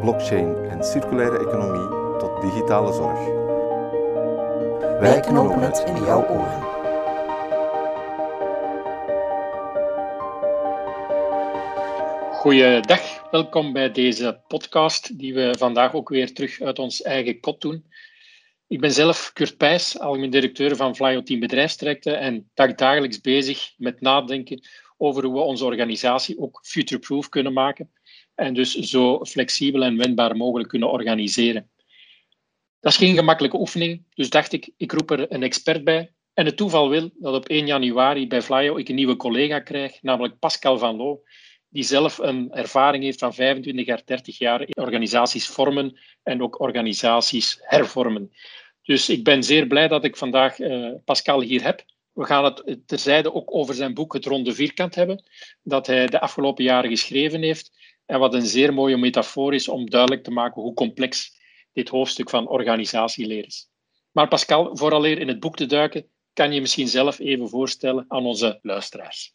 [0.00, 3.18] blockchain en circulaire economie tot digitale zorg.
[5.00, 6.62] Wij knopen het in jouw oren.
[12.32, 17.60] Goeiedag, welkom bij deze podcast die we vandaag ook weer terug uit ons eigen kot
[17.60, 17.84] doen.
[18.66, 24.00] Ik ben zelf Kurt Pijs, algemeen directeur van Flyo Team Bedrijfstrajecten en dagelijks bezig met
[24.00, 24.60] nadenken
[24.96, 27.90] over hoe we onze organisatie ook future-proof kunnen maken
[28.36, 31.70] en dus zo flexibel en wendbaar mogelijk kunnen organiseren.
[32.80, 36.12] Dat is geen gemakkelijke oefening, dus dacht ik, ik roep er een expert bij.
[36.34, 40.02] En het toeval wil dat op 1 januari bij Flyo ik een nieuwe collega krijg,
[40.02, 41.22] namelijk Pascal Van Loo,
[41.68, 46.60] die zelf een ervaring heeft van 25 jaar, 30 jaar in organisaties vormen en ook
[46.60, 48.32] organisaties hervormen.
[48.82, 51.84] Dus ik ben zeer blij dat ik vandaag uh, Pascal hier heb.
[52.12, 55.24] We gaan het terzijde ook over zijn boek Het Ronde Vierkant hebben,
[55.62, 57.70] dat hij de afgelopen jaren geschreven heeft.
[58.06, 61.40] En wat een zeer mooie metafoor is om duidelijk te maken hoe complex
[61.72, 63.68] dit hoofdstuk van organisatieleer is.
[64.12, 68.24] Maar Pascal, vooraleer in het boek te duiken, kan je misschien zelf even voorstellen aan
[68.24, 69.34] onze luisteraars.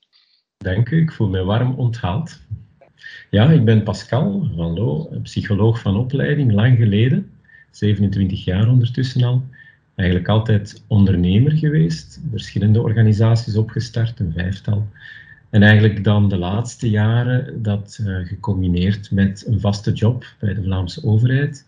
[0.58, 2.39] Dank u, ik voel me warm onthaald.
[3.30, 7.31] Ja, ik ben Pascal van Loo, psycholoog van opleiding, lang geleden,
[7.72, 9.44] 27 jaar ondertussen al.
[9.95, 14.88] Eigenlijk altijd ondernemer geweest, verschillende organisaties opgestart, een vijftal.
[15.52, 20.64] En eigenlijk dan de laatste jaren dat uh, gecombineerd met een vaste job bij de
[20.64, 21.66] Vlaamse overheid.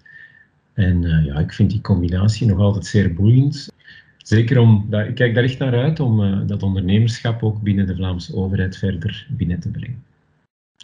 [0.73, 3.71] En uh, ja, ik vind die combinatie nog altijd zeer boeiend.
[4.17, 7.95] Zeker om, ik kijk daar echt naar uit om uh, dat ondernemerschap ook binnen de
[7.95, 10.03] Vlaamse overheid verder binnen te brengen.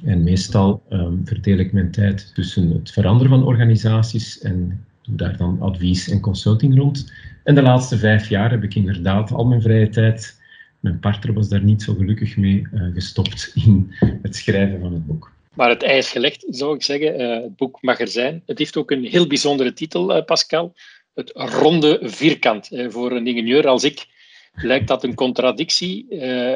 [0.03, 5.37] En meestal um, verdeel ik mijn tijd tussen het veranderen van organisaties en doe daar
[5.37, 7.13] dan advies en consulting rond.
[7.43, 10.38] En de laatste vijf jaar heb ik inderdaad al mijn vrije tijd
[10.79, 15.05] mijn partner was daar niet zo gelukkig mee uh, gestopt in het schrijven van het
[15.05, 15.31] boek.
[15.53, 17.21] Maar het ijs gelegd, zou ik zeggen.
[17.21, 18.41] Uh, het boek mag er zijn.
[18.45, 20.73] Het heeft ook een heel bijzondere titel, uh, Pascal.
[21.13, 22.69] Het ronde vierkant.
[22.87, 24.05] voor een ingenieur als ik
[24.53, 26.05] lijkt dat een contradictie.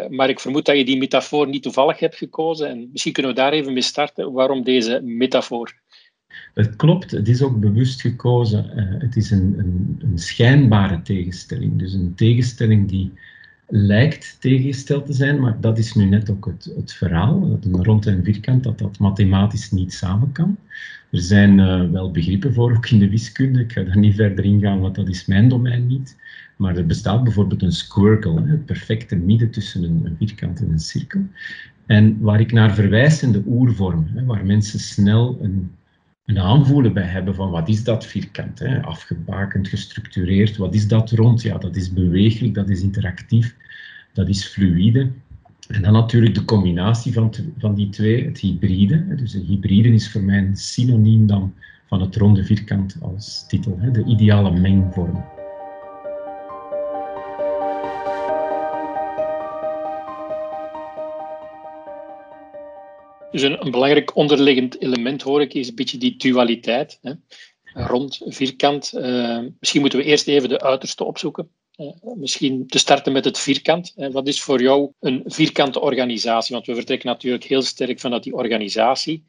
[0.09, 2.69] maar ik vermoed dat je die metafoor niet toevallig hebt gekozen.
[2.69, 4.31] En misschien kunnen we daar even mee starten.
[4.31, 5.73] Waarom deze metafoor?
[6.53, 8.69] Het klopt, het is ook bewust gekozen.
[8.99, 11.79] het is een, een, een schijnbare tegenstelling.
[11.79, 13.11] Dus een tegenstelling die
[13.75, 17.83] lijkt tegengesteld te zijn, maar dat is nu net ook het, het verhaal, dat een
[17.83, 20.57] rond en vierkant, dat dat mathematisch niet samen kan.
[21.11, 23.59] Er zijn uh, wel begrippen voor, ook in de wiskunde.
[23.59, 26.17] Ik ga daar niet verder ingaan, want dat is mijn domein niet.
[26.57, 31.21] Maar er bestaat bijvoorbeeld een squircle, het perfecte midden tussen een, vierkant en een cirkel.
[31.85, 35.71] En waar ik naar verwijs in de oervorm, hè, waar mensen snel een
[36.25, 38.81] een aanvoelen bij hebben van wat is dat vierkant, hè?
[38.81, 41.41] afgebakend, gestructureerd, wat is dat rond?
[41.41, 43.55] Ja, dat is bewegelijk, dat is interactief,
[44.13, 45.11] dat is fluïde.
[45.67, 49.15] En dan natuurlijk de combinatie van, van die twee, het hybride.
[49.15, 51.53] Dus een hybride is voor mij een synoniem dan
[51.87, 53.91] van het ronde vierkant als titel, hè?
[53.91, 55.23] de ideale mengvorm.
[63.33, 66.99] Dus een, belangrijk onderliggend element, hoor ik, is een beetje die dualiteit.
[67.01, 67.13] Hè?
[67.73, 68.91] Rond, vierkant.
[68.95, 71.49] Uh, misschien moeten we eerst even de uiterste opzoeken.
[71.77, 73.93] Uh, misschien te starten met het vierkant.
[73.97, 76.55] Uh, wat is voor jou een vierkante organisatie?
[76.55, 79.23] Want we vertrekken natuurlijk heel sterk vanuit die organisatie.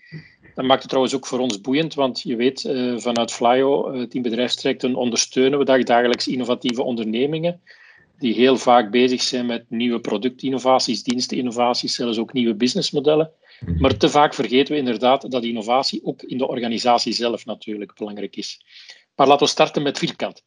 [0.55, 2.61] Dat maakt het trouwens ook voor ons boeiend, want je weet,
[2.97, 7.61] vanuit Flyo, Team Bedrijfstrajecten, ondersteunen we dagelijks innovatieve ondernemingen
[8.19, 13.31] die heel vaak bezig zijn met nieuwe productinnovaties, diensteninnovaties, zelfs ook nieuwe businessmodellen.
[13.67, 13.81] Mhm.
[13.81, 18.37] Maar te vaak vergeten we inderdaad dat innovatie ook in de organisatie zelf natuurlijk belangrijk
[18.37, 18.65] is.
[19.15, 20.43] Maar laten we starten met vierkant.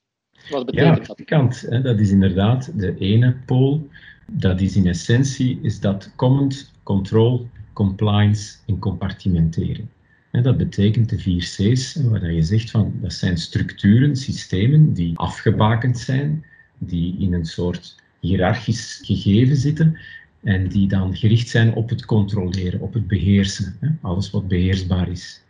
[0.50, 1.16] Wat betekent ja, dat?
[1.16, 3.88] Vierkant, hè, dat is inderdaad de ene pool.
[4.32, 9.92] Dat is in essentie is dat command, control, compliance en compartimenteren.
[10.32, 15.18] En dat betekent de vier C's, waar je zegt van dat zijn structuren, systemen die
[15.18, 16.46] afgebakend zijn,
[16.78, 19.98] die in een soort hiërarchisch gegeven zitten
[20.44, 23.88] en die dan gericht zijn op het controleren, op het beheersen, hè?
[24.02, 25.44] alles wat beheersbaar is.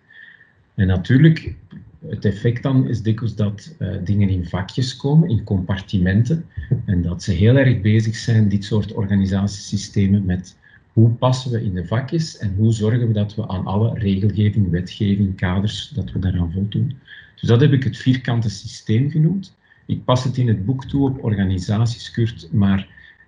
[0.75, 1.55] En natuurlijk,
[2.07, 6.45] het effect dan is dikwijls dat uh, dingen in vakjes komen, in compartimenten,
[6.85, 10.57] en dat ze heel erg bezig zijn, dit soort organisatiesystemen, met
[10.93, 14.69] hoe passen we in de vakjes en hoe zorgen we dat we aan alle regelgeving,
[14.69, 16.97] wetgeving, kaders, dat we daaraan voldoen.
[17.39, 19.55] Dus dat heb ik het vierkante systeem genoemd.
[19.85, 22.87] Ik pas het in het boek toe op organisatieskurt, maar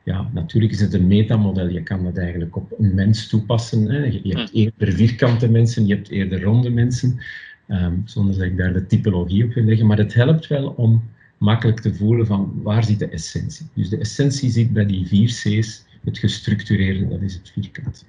[0.10, 1.68] ja, natuurlijk is het een metamodel.
[1.68, 3.90] Je kan dat eigenlijk op een mens toepassen.
[3.90, 4.06] Hè.
[4.24, 7.20] Je hebt eerder vierkante mensen, je hebt eerder ronde mensen,
[7.68, 9.88] ehm, zonder dat ik daar de typologie op wil leggen.
[9.88, 11.04] Maar het helpt wel om
[11.38, 13.68] makkelijk te voelen van waar zit de essentie.
[13.74, 15.88] Dus de essentie zit bij die vier C's.
[16.04, 18.06] Het gestructureerde, dat is het vierkant.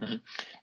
[0.00, 0.16] Mhm.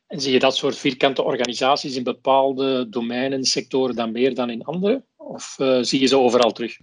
[0.08, 4.64] En zie je dat soort vierkante organisaties in bepaalde domeinen, sectoren dan meer dan in
[4.64, 5.04] andere?
[5.18, 6.78] Of uh, zie je ze overal terug?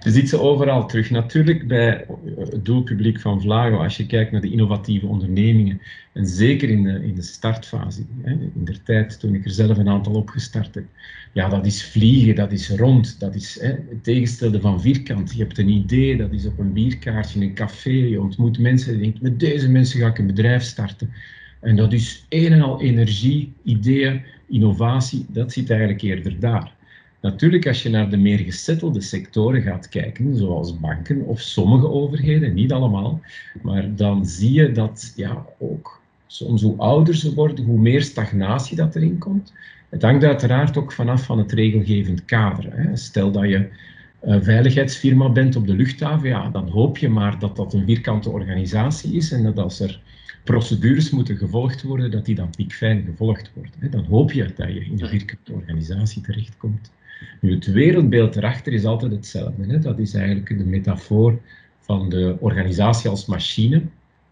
[0.00, 1.10] Je ziet ze overal terug.
[1.10, 2.06] Natuurlijk bij
[2.36, 5.80] het doelpubliek van Vlago, als je kijkt naar de innovatieve ondernemingen,
[6.12, 9.78] en zeker in de, in de startfase, hè, in de tijd toen ik er zelf
[9.78, 10.84] een aantal opgestart heb,
[11.32, 15.32] ja, dat is vliegen, dat is rond, dat is hè, het tegenstelde van vierkant.
[15.32, 18.98] Je hebt een idee, dat is op een bierkaartje, een café, je ontmoet mensen, je
[18.98, 21.10] denkt, met deze mensen ga ik een bedrijf starten.
[21.60, 26.78] En dat is een en al energie, ideeën, innovatie, dat zit eigenlijk eerder daar.
[27.20, 32.54] Natuurlijk, als je naar de meer gesettelde sectoren gaat kijken, zoals banken of sommige overheden,
[32.54, 33.20] niet allemaal,
[33.62, 38.76] maar dan zie je dat ja, ook soms hoe ouder ze worden, hoe meer stagnatie
[38.76, 39.52] dat erin komt.
[39.88, 42.76] Het hangt uiteraard ook vanaf van het regelgevend kader.
[42.76, 42.96] Hè.
[42.96, 43.68] Stel dat je
[44.20, 48.30] een veiligheidsfirma bent op de luchthaven, ja, dan hoop je maar dat dat een vierkante
[48.30, 50.00] organisatie is en dat als er
[50.44, 53.90] procedures moeten gevolgd worden, dat die dan piekfijn gevolgd worden.
[53.90, 56.90] Dan hoop je dat je in een vierkante organisatie terechtkomt.
[57.40, 59.66] Het wereldbeeld erachter is altijd hetzelfde.
[59.66, 59.78] Hè?
[59.78, 61.40] Dat is eigenlijk de metafoor
[61.80, 63.82] van de organisatie als machine,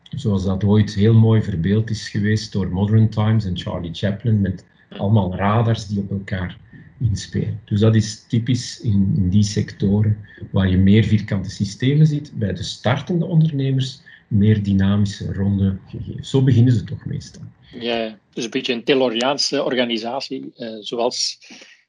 [0.02, 4.64] zoals dat ooit heel mooi verbeeld is geweest door Modern Times en Charlie Chaplin, met
[4.88, 6.56] allemaal radars die op elkaar
[7.00, 7.60] inspelen.
[7.64, 10.18] Dus dat is typisch in, in die sectoren
[10.50, 12.32] waar je meer vierkante systemen ziet.
[12.34, 16.30] Bij de startende ondernemers meer dynamische, ronde gegevens.
[16.30, 17.42] Zo beginnen ze toch meestal.
[17.80, 21.38] Ja, dus een beetje een Tayloriaanse organisatie, eh, zoals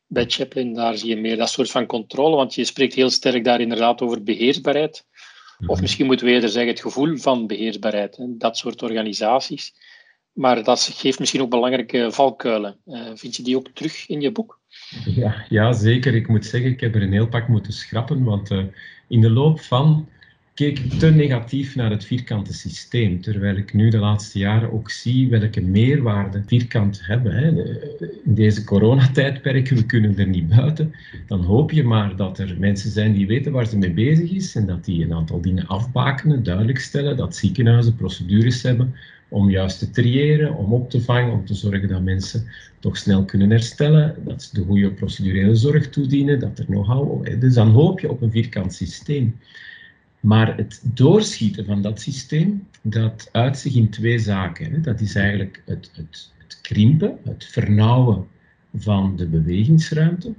[0.09, 3.43] bij Chaplin, daar zie je meer dat soort van controle, want je spreekt heel sterk
[3.43, 5.05] daar inderdaad over beheersbaarheid.
[5.59, 5.81] Of mhm.
[5.81, 9.73] misschien moeten we eerder zeggen het gevoel van beheersbaarheid, hè, dat soort organisaties.
[10.31, 12.77] Maar dat geeft misschien ook belangrijke valkuilen.
[12.85, 14.59] Uh, vind je die ook terug in je boek?
[15.05, 16.15] Ja, ja, zeker.
[16.15, 18.63] Ik moet zeggen, ik heb er een heel pak moeten schrappen, want uh,
[19.07, 20.09] in de loop van
[20.59, 24.89] keek ik te negatief naar het vierkante systeem, terwijl ik nu de laatste jaren ook
[24.89, 27.33] zie welke meerwaarde vierkant hebben.
[27.33, 27.47] Hè.
[28.25, 30.93] In deze coronatijdperken, we kunnen er niet buiten,
[31.27, 34.55] dan hoop je maar dat er mensen zijn die weten waar ze mee bezig is
[34.55, 38.93] en dat die een aantal dingen afbakenen, duidelijk stellen, dat ziekenhuizen procedures hebben
[39.27, 42.45] om juist te triëren, om op te vangen, om te zorgen dat mensen
[42.79, 47.39] toch snel kunnen herstellen, dat ze de goede procedurele zorg toedienen, dat er know-how...
[47.39, 49.35] Dus dan hoop je op een vierkant systeem.
[50.19, 54.81] Maar het doorschieten van dat systeem, dat uit zich in twee zaken.
[54.81, 58.27] Dat is eigenlijk het, het, het krimpen, het vernauwen
[58.75, 60.33] van de bewegingsruimte.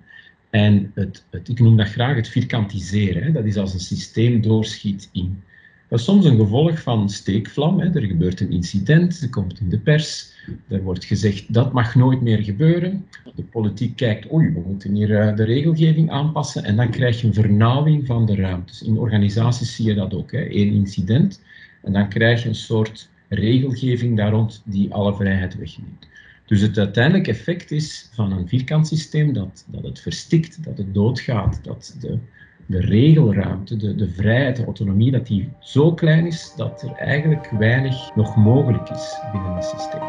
[0.51, 3.33] En het, het, ik noem dat graag het vierkantiseren.
[3.33, 5.43] Dat is als een systeem doorschiet in
[5.91, 7.81] dat is soms een gevolg van steekvlam.
[7.81, 7.95] Hè.
[7.95, 10.33] Er gebeurt een incident, er komt in de pers,
[10.69, 13.07] er wordt gezegd dat mag nooit meer gebeuren.
[13.35, 17.27] De politiek kijkt, oei, we moeten hier eh, de regelgeving aanpassen en dan krijg je
[17.27, 18.83] een vernauwing van de ruimtes.
[18.83, 20.39] In organisaties zie je dat ook, hè.
[20.39, 21.43] één incident
[21.83, 26.09] en dan krijg je een soort regelgeving daar rond die alle vrijheid wegneemt.
[26.47, 30.95] Dus het uiteindelijke effect is van een vierkant systeem dat, dat het verstikt, dat het
[30.95, 32.19] doodgaat, dat de
[32.71, 37.51] de regelruimte, de, de vrijheid, de autonomie, dat die zo klein is dat er eigenlijk
[37.59, 40.03] weinig nog mogelijk is binnen het systeem.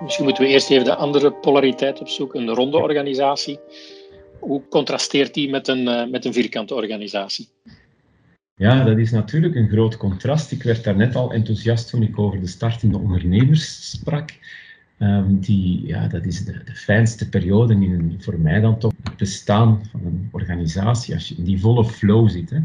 [0.00, 3.58] Misschien moeten we eerst even de andere polariteit opzoeken, een ronde organisatie
[4.46, 7.48] hoe contrasteert die met een, uh, met een vierkante organisatie?
[8.56, 10.52] Ja, dat is natuurlijk een groot contrast.
[10.52, 14.30] Ik werd daar net al enthousiast toen ik over de startende ondernemers sprak.
[14.98, 19.80] Um, die, ja, dat is de, de fijnste periode in voor mij dan toch bestaan
[19.90, 22.50] van een organisatie, als je in die volle flow zit.
[22.50, 22.58] Hè.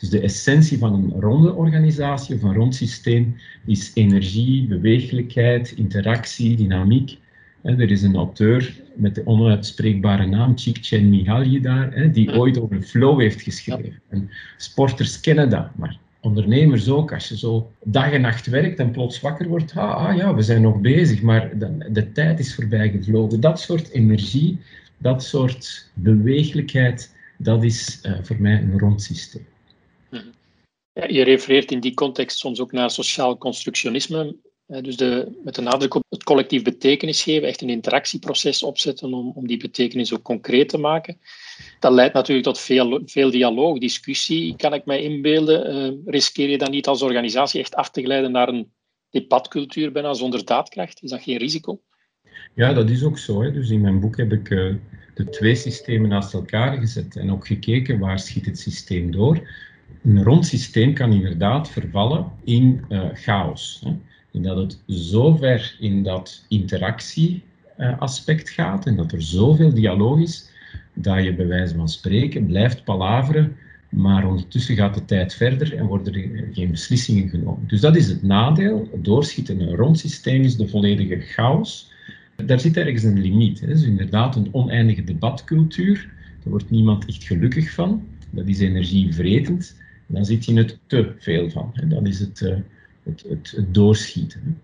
[0.00, 6.56] Dus de essentie van een ronde organisatie of een rond systeem is energie, beweeglijkheid, interactie,
[6.56, 7.18] dynamiek.
[7.62, 13.42] Er is een auteur met de onuitspreekbare naam Csikszentmihalyi daar, die ooit over flow heeft
[13.42, 14.00] geschreven.
[14.08, 17.12] En sporters kennen dat, maar ondernemers ook.
[17.12, 20.42] Als je zo dag en nacht werkt en plots wakker wordt, ah, ah ja, we
[20.42, 23.40] zijn nog bezig, maar de, de tijd is voorbij gevlogen.
[23.40, 24.58] Dat soort energie,
[24.98, 29.46] dat soort beweeglijkheid, dat is uh, voor mij een rond systeem.
[30.92, 34.36] Ja, je refereert in die context soms ook naar sociaal constructionisme.
[34.70, 39.32] Dus de, met de nadruk op het collectief betekenis geven, echt een interactieproces opzetten om,
[39.34, 41.18] om die betekenis ook concreet te maken.
[41.80, 45.74] Dat leidt natuurlijk tot veel, veel dialoog, discussie, kan ik mij inbeelden.
[45.74, 48.72] Uh, riskeer je dan niet als organisatie echt af te glijden naar een
[49.10, 51.02] debatcultuur bijna zonder daadkracht?
[51.02, 51.80] Is dat geen risico?
[52.54, 53.42] Ja, dat is ook zo.
[53.42, 53.52] Hè.
[53.52, 54.74] Dus in mijn boek heb ik uh,
[55.14, 59.48] de twee systemen naast elkaar gezet en ook gekeken waar schiet het systeem door.
[60.04, 62.84] Een rond systeem kan inderdaad vervallen in
[63.14, 63.80] chaos.
[63.84, 63.90] Hè.
[64.32, 70.50] En dat het zo ver in dat interactieaspect gaat en dat er zoveel dialoog is,
[70.94, 73.56] dat je bij wijze van spreken blijft palaveren,
[73.90, 77.64] maar ondertussen gaat de tijd verder en worden er geen beslissingen genomen.
[77.66, 78.88] Dus dat is het nadeel.
[78.92, 81.90] Het doorschieten een rond systeem is de volledige chaos.
[82.46, 83.60] Daar zit ergens een limiet.
[83.60, 83.66] Hè.
[83.66, 86.08] Dus inderdaad een oneindige debatcultuur.
[86.42, 88.06] Daar wordt niemand echt gelukkig van.
[88.30, 89.76] Dat is energievretend.
[90.06, 91.72] Dan zit je het te veel van.
[91.84, 92.54] Dat is het, uh,
[93.28, 94.60] het, doorschieten.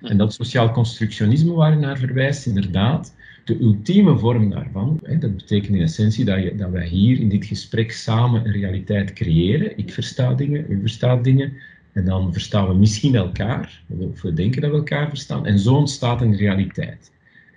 [0.00, 5.36] En dat sociaal constructionisme waar je naar verwijst, inderdaad, de ultieme vorm daarvan, hè, dat
[5.36, 9.78] betekent in essentie dat, je, dat wij hier in dit gesprek samen een realiteit creëren.
[9.78, 11.52] Ik versta dingen, u verstaat dingen,
[11.92, 13.82] en dan verstaan we misschien elkaar,
[14.22, 17.10] we denken dat we elkaar verstaan, en zo ontstaat een realiteit.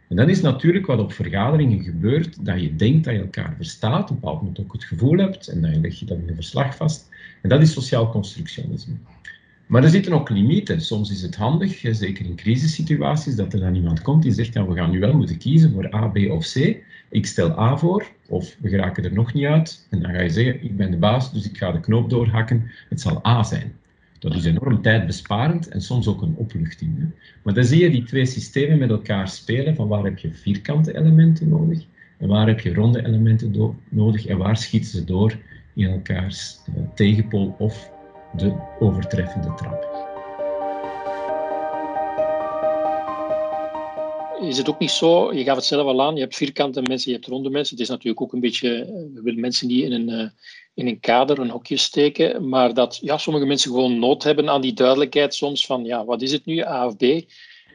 [0.10, 4.04] En dat is natuurlijk wat op vergaderingen gebeurt, dat je denkt dat je elkaar verstaat,
[4.04, 6.36] op een bepaald moment ook het gevoel hebt, en dan leg je dat in een
[6.36, 7.10] verslag vast.
[7.42, 8.94] En dat is sociaal constructionisme.
[9.74, 10.82] Maar er zitten ook limieten.
[10.82, 14.74] Soms is het handig, zeker in crisissituaties, dat er dan iemand komt die zegt, we
[14.74, 16.78] gaan nu wel moeten kiezen voor A, B of C.
[17.10, 19.88] Ik stel A voor, of we geraken er nog niet uit.
[19.90, 22.72] En dan ga je zeggen, ik ben de baas, dus ik ga de knoop doorhakken.
[22.90, 23.74] Het zal A zijn.
[24.20, 26.98] Dat is enorm tijdbesparend en soms ook een opluchting.
[26.98, 27.06] Hè.
[27.44, 30.98] Maar dan zie je die twee systemen met elkaar spelen, van waar heb je vierkante
[30.98, 31.86] elementen nodig
[32.18, 35.38] en waar heb je ronde elementen nodig en waar schieten ze door
[35.74, 37.93] in elkaars uh, tegenpool of
[38.36, 39.92] de overtreffende trap.
[44.42, 47.12] Is het ook niet zo, je gaf het zelf al aan, je hebt vierkante mensen,
[47.12, 47.76] je hebt ronde mensen.
[47.76, 48.70] Het is natuurlijk ook een beetje,
[49.14, 50.30] we willen mensen die in een, eh,
[50.74, 54.62] in een kader, een hokje steken, maar dat ja, sommige mensen gewoon nood hebben aan
[54.62, 57.02] die duidelijkheid soms van, ja, wat is het nu, A of B?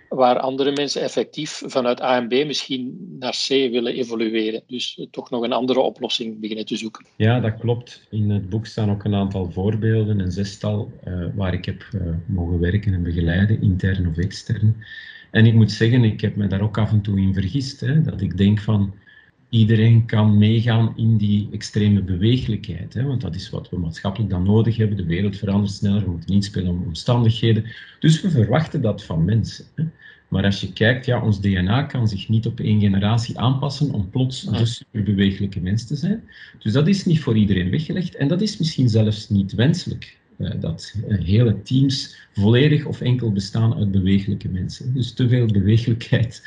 [0.08, 4.62] Waar andere mensen effectief vanuit A en B misschien naar C willen evolueren.
[4.66, 7.06] Dus toch nog een andere oplossing beginnen te zoeken.
[7.16, 8.06] Ja, dat klopt.
[8.10, 12.02] In het boek staan ook een aantal voorbeelden, een zestal, uh, waar ik heb uh,
[12.26, 14.76] mogen werken en begeleiden, intern of extern.
[15.30, 17.80] En ik moet zeggen, ik heb me daar ook af en toe in vergist.
[17.80, 18.94] Hè, dat ik denk van,
[19.48, 22.94] iedereen kan meegaan in die extreme beweeglijkheid.
[22.94, 24.96] Hè, want dat is wat we maatschappelijk dan nodig hebben.
[24.96, 27.64] De wereld verandert sneller, we moeten inspelen op omstandigheden.
[27.98, 29.64] Dus we verwachten dat van mensen.
[29.74, 29.84] Hè.
[30.28, 34.10] Maar als je kijkt, ja, ons DNA kan zich niet op één generatie aanpassen om
[34.10, 36.22] plots een superbewegelijke mens te zijn.
[36.58, 40.17] Dus dat is niet voor iedereen weggelegd en dat is misschien zelfs niet wenselijk.
[40.38, 44.94] Uh, dat uh, hele teams volledig of enkel bestaan uit bewegelijke mensen.
[44.94, 46.42] Dus te veel bewegelijkheid.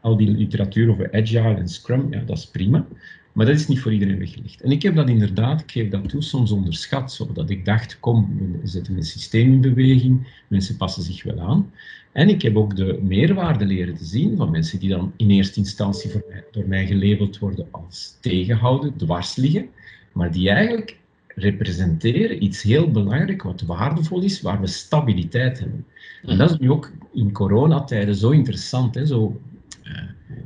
[0.00, 2.86] al die literatuur over agile en scrum, ja, dat is prima.
[3.32, 4.60] Maar dat is niet voor iedereen weggelegd.
[4.60, 7.12] En ik heb dat inderdaad, ik geef dat toe, soms onderschat.
[7.12, 11.70] Zodat ik dacht, kom, we zetten een systeem in beweging, mensen passen zich wel aan.
[12.12, 15.58] En ik heb ook de meerwaarde leren te zien van mensen die dan in eerste
[15.58, 19.68] instantie mij, door mij gelabeld worden als tegenhouden, dwars liggen,
[20.12, 20.98] maar die eigenlijk
[21.36, 25.86] representeren iets heel belangrijk wat waardevol is, waar we stabiliteit hebben.
[26.22, 28.94] En dat is nu ook in coronatijden zo interessant.
[28.94, 29.06] Hè?
[29.06, 29.40] Zo,
[29.84, 29.92] uh,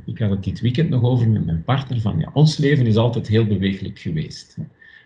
[0.05, 2.95] ik had het dit weekend nog over met mijn partner, van ja, ons leven is
[2.95, 4.57] altijd heel bewegelijk geweest.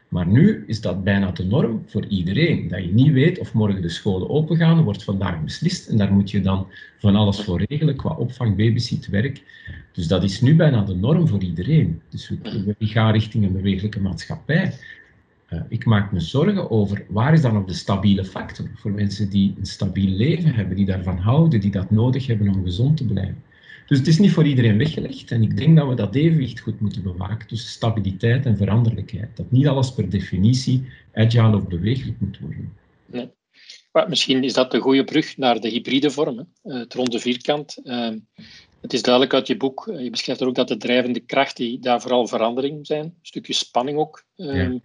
[0.09, 2.67] Maar nu is dat bijna de norm voor iedereen.
[2.67, 5.87] Dat je niet weet of morgen de scholen open gaan, wordt vandaag beslist.
[5.87, 9.43] En daar moet je dan van alles voor regelen, qua opvang, babysit, werk.
[9.93, 12.01] Dus dat is nu bijna de norm voor iedereen.
[12.09, 14.73] Dus we, we gaan richting een bewegelijke maatschappij.
[15.55, 19.29] Uh, ik maak me zorgen over waar is dan nog de stabiele factor voor mensen
[19.29, 23.05] die een stabiel leven hebben, die daarvan houden, die dat nodig hebben om gezond te
[23.05, 23.43] blijven.
[23.87, 26.79] Dus het is niet voor iedereen weggelegd en ik denk dat we dat evenwicht goed
[26.79, 29.37] moeten bewaken tussen stabiliteit en veranderlijkheid.
[29.37, 32.73] Dat niet alles per definitie agile of bewegelijk moet worden.
[33.05, 33.29] Nee.
[33.91, 36.73] Maar misschien is dat de goede brug naar de hybride vorm, hè?
[36.79, 37.79] het ronde vierkant.
[37.83, 38.09] Uh,
[38.81, 42.01] het is duidelijk uit je boek, je beschrijft er ook dat de drijvende krachten daar
[42.01, 44.23] vooral verandering zijn, een stukje spanning ook.
[44.35, 44.79] Ja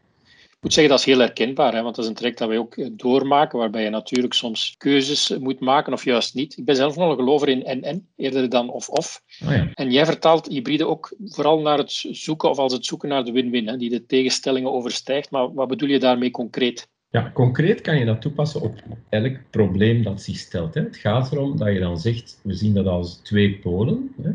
[0.60, 2.58] ik moet zeggen, dat is heel herkenbaar, hè, want dat is een traject dat wij
[2.58, 6.56] ook eh, doormaken, waarbij je natuurlijk soms keuzes moet maken of juist niet.
[6.58, 9.22] Ik ben zelf nog een gelover in en-en, eerder dan of-of.
[9.44, 9.70] Oh ja.
[9.74, 13.32] En jij vertaalt hybride ook vooral naar het zoeken, of als het zoeken naar de
[13.32, 15.30] win-win, die de tegenstellingen overstijgt.
[15.30, 16.88] Maar wat bedoel je daarmee concreet?
[17.10, 18.74] Ja, concreet kan je dat toepassen op
[19.08, 20.74] elk probleem dat zich stelt.
[20.74, 20.82] Hè.
[20.82, 24.14] Het gaat erom dat je dan zegt, we zien dat als twee polen.
[24.22, 24.30] Hè.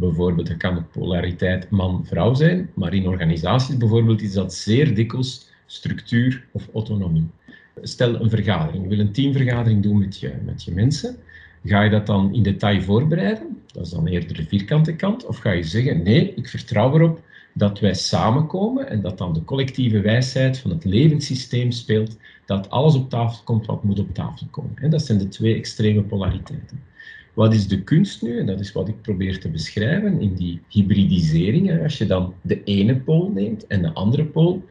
[0.00, 5.48] Bijvoorbeeld, dat kan de polariteit man-vrouw zijn, maar in organisaties bijvoorbeeld is dat zeer dikwijls
[5.66, 7.26] structuur of autonomie.
[7.82, 11.16] Stel een vergadering, je wil een teamvergadering doen met je, met je mensen.
[11.64, 13.62] Ga je dat dan in detail voorbereiden?
[13.72, 15.26] Dat is dan eerder de vierkante kant.
[15.26, 17.20] Of ga je zeggen, nee, ik vertrouw erop
[17.52, 22.16] dat wij samenkomen en dat dan de collectieve wijsheid van het levenssysteem speelt,
[22.46, 24.76] dat alles op tafel komt wat moet op tafel komen.
[24.76, 26.89] En dat zijn de twee extreme polariteiten.
[27.34, 28.38] Wat is de kunst nu?
[28.38, 31.82] En dat is wat ik probeer te beschrijven in die hybridisering.
[31.82, 34.64] Als je dan de ene pool neemt en de andere pool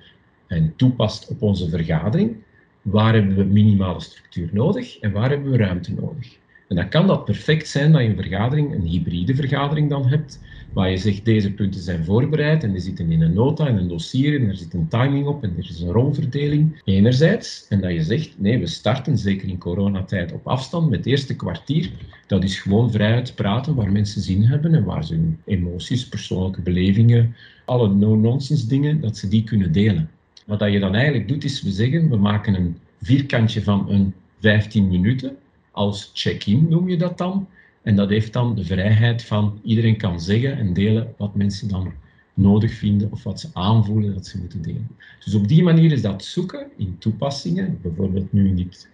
[0.48, 2.36] en toepast op onze vergadering,
[2.82, 6.38] waar hebben we minimale structuur nodig en waar hebben we ruimte nodig?
[6.68, 10.40] En dan kan dat perfect zijn dat je een vergadering, een hybride vergadering dan hebt,
[10.74, 13.88] waar je zegt deze punten zijn voorbereid en die zitten in een nota en een
[13.88, 17.66] dossier en er zit een timing op en er is een rolverdeling enerzijds.
[17.70, 21.36] En dat je zegt nee, we starten zeker in coronatijd op afstand met het eerste
[21.36, 21.92] kwartier.
[22.28, 26.62] Dat is gewoon vrijuit praten waar mensen zin hebben en waar ze hun emoties, persoonlijke
[26.62, 27.36] belevingen,
[27.66, 30.10] alle no-nonsense dingen, dat ze die kunnen delen.
[30.46, 34.14] Wat dat je dan eigenlijk doet is we zeggen we maken een vierkantje van een
[34.40, 35.38] 15 minuten
[35.72, 37.48] als check-in noem je dat dan.
[37.82, 41.92] En dat heeft dan de vrijheid van iedereen kan zeggen en delen wat mensen dan
[42.34, 44.88] nodig vinden of wat ze aanvoelen dat ze moeten delen.
[45.24, 48.90] Dus op die manier is dat zoeken in toepassingen, bijvoorbeeld nu in dit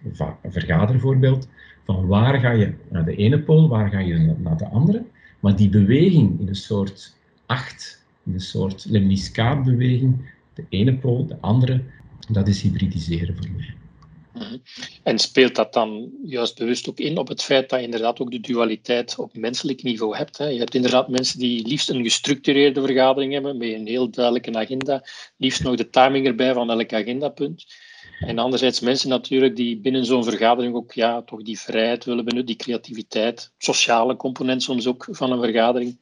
[0.48, 1.48] vergadervoorbeeld,
[1.84, 5.04] van waar ga je naar de ene pool, waar ga je naar de andere.
[5.40, 7.16] Maar die beweging in een soort
[7.46, 10.16] acht, in een soort lemniscaat-beweging,
[10.54, 11.82] de ene pool, de andere,
[12.28, 13.74] dat is hybridiseren voor mij.
[14.38, 14.56] Mhm.
[15.02, 18.30] En speelt dat dan juist bewust ook in op het feit dat je inderdaad ook
[18.30, 20.38] de dualiteit op menselijk niveau hebt?
[20.38, 20.48] Hè?
[20.48, 25.04] Je hebt inderdaad mensen die liefst een gestructureerde vergadering hebben met een heel duidelijke agenda,
[25.36, 27.64] liefst nog de timing erbij van elk agendapunt.
[28.20, 32.56] En anderzijds mensen natuurlijk die binnen zo'n vergadering ook ja, toch die vrijheid willen benutten,
[32.56, 35.98] die creativiteit, sociale component soms ook van een vergadering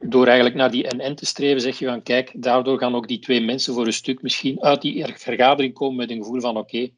[0.00, 3.18] door eigenlijk naar die NN te streven, zeg je van kijk, daardoor gaan ook die
[3.18, 6.90] twee mensen voor een stuk misschien uit die vergadering komen met een gevoel van oké,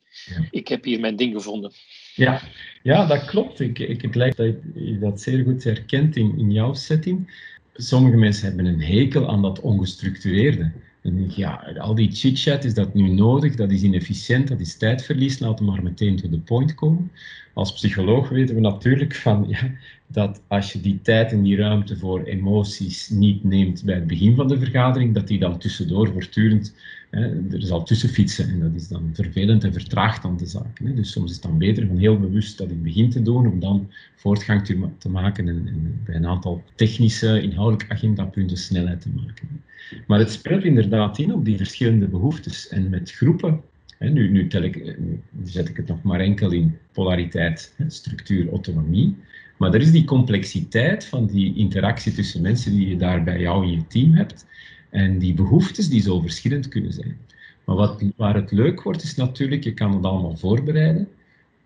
[0.50, 1.72] ik heb hier mijn ding gevonden.
[2.14, 2.40] Ja,
[2.82, 3.60] ja dat klopt.
[3.60, 7.46] Ik, ik, het lijkt dat je dat zeer goed herkent in, in jouw setting.
[7.75, 10.72] Sommige mensen hebben een hekel aan dat ongestructureerde.
[11.02, 13.54] Dan denk je, ja, al die chit-chat, is dat nu nodig?
[13.54, 15.38] Dat is inefficiënt, dat is tijdverlies.
[15.38, 17.11] Laten we maar meteen to the point komen.
[17.59, 19.71] Als psycholoog weten we natuurlijk van, ja,
[20.07, 24.35] dat als je die tijd en die ruimte voor emoties niet neemt bij het begin
[24.35, 26.75] van de vergadering, dat die dan tussendoor voortdurend
[27.11, 28.49] hè, er zal tussen fietsen.
[28.49, 30.87] En dat is dan vervelend en vertraagt dan de zaken.
[30.87, 30.94] Hè.
[30.94, 33.47] Dus soms is het dan beter om heel bewust dat in het begin te doen,
[33.47, 39.01] om dan voortgang te, te maken en, en, bij een aantal technische, inhoudelijke agendapunten snelheid
[39.01, 39.62] te maken.
[40.07, 42.68] Maar het speelt inderdaad in op die verschillende behoeftes.
[42.68, 43.61] En met groepen
[43.98, 49.16] nu, nu, tel ik, nu zet ik het nog maar enkel in polariteit, structuur, autonomie.
[49.56, 53.64] Maar er is die complexiteit van die interactie tussen mensen die je daar bij jou
[53.64, 54.46] in je team hebt.
[54.90, 57.16] En die behoeftes die zo verschillend kunnen zijn.
[57.64, 61.08] Maar wat, waar het leuk wordt, is natuurlijk, je kan het allemaal voorbereiden.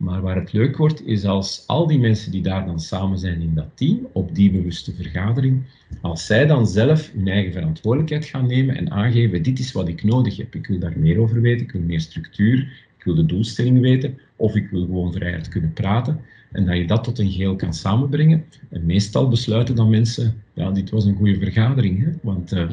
[0.02, 3.40] Maar waar het leuk wordt, is als al die mensen die daar dan samen zijn
[3.40, 5.62] in dat team, op die bewuste vergadering,
[6.00, 10.04] als zij dan zelf hun eigen verantwoordelijkheid gaan nemen en aangeven, dit is wat ik
[10.04, 10.54] nodig heb.
[10.54, 12.58] Ik wil daar meer over weten, ik wil meer structuur,
[12.98, 16.20] ik wil de doelstelling weten, of ik wil gewoon vrijheid kunnen praten.
[16.52, 18.44] En dat je dat tot een geheel kan samenbrengen.
[18.68, 22.10] En meestal besluiten dan mensen, ja, dit was een goede vergadering, hè?
[22.22, 22.70] want uh,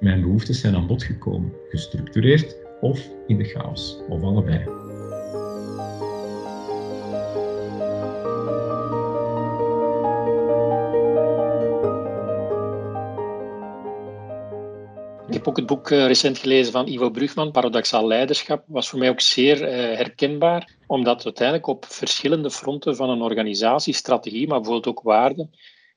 [0.00, 1.52] mijn behoeftes zijn aan bod gekomen.
[1.70, 4.87] Gestructureerd of in de chaos, of allebei.
[15.38, 18.64] Heb ook het boek eh, recent gelezen van Ivo Brugman, Paradoxaal Leiderschap.
[18.66, 23.94] was voor mij ook zeer uh, herkenbaar, omdat uiteindelijk op verschillende fronten van een organisatie,
[23.94, 25.50] strategie, maar bijvoorbeeld ook waarden,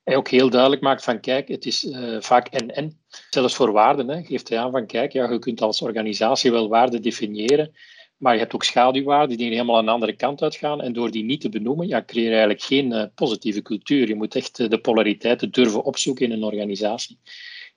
[0.04, 3.00] hij ook heel duidelijk maakt van kijk, het is uh, vaak en-en.
[3.30, 6.70] Zelfs voor waarden hè, geeft hij aan van kijk, ja, je kunt als organisatie wel
[6.70, 7.72] waarden definiëren,
[8.18, 10.82] maar je hebt ook schaduwwaarden die helemaal aan de andere kant uitgaan.
[10.82, 14.08] En door die niet te benoemen, ja, creëer je eigenlijk geen positieve cultuur.
[14.08, 17.20] Je moet echt de polariteiten durven opzoeken in een organisatie.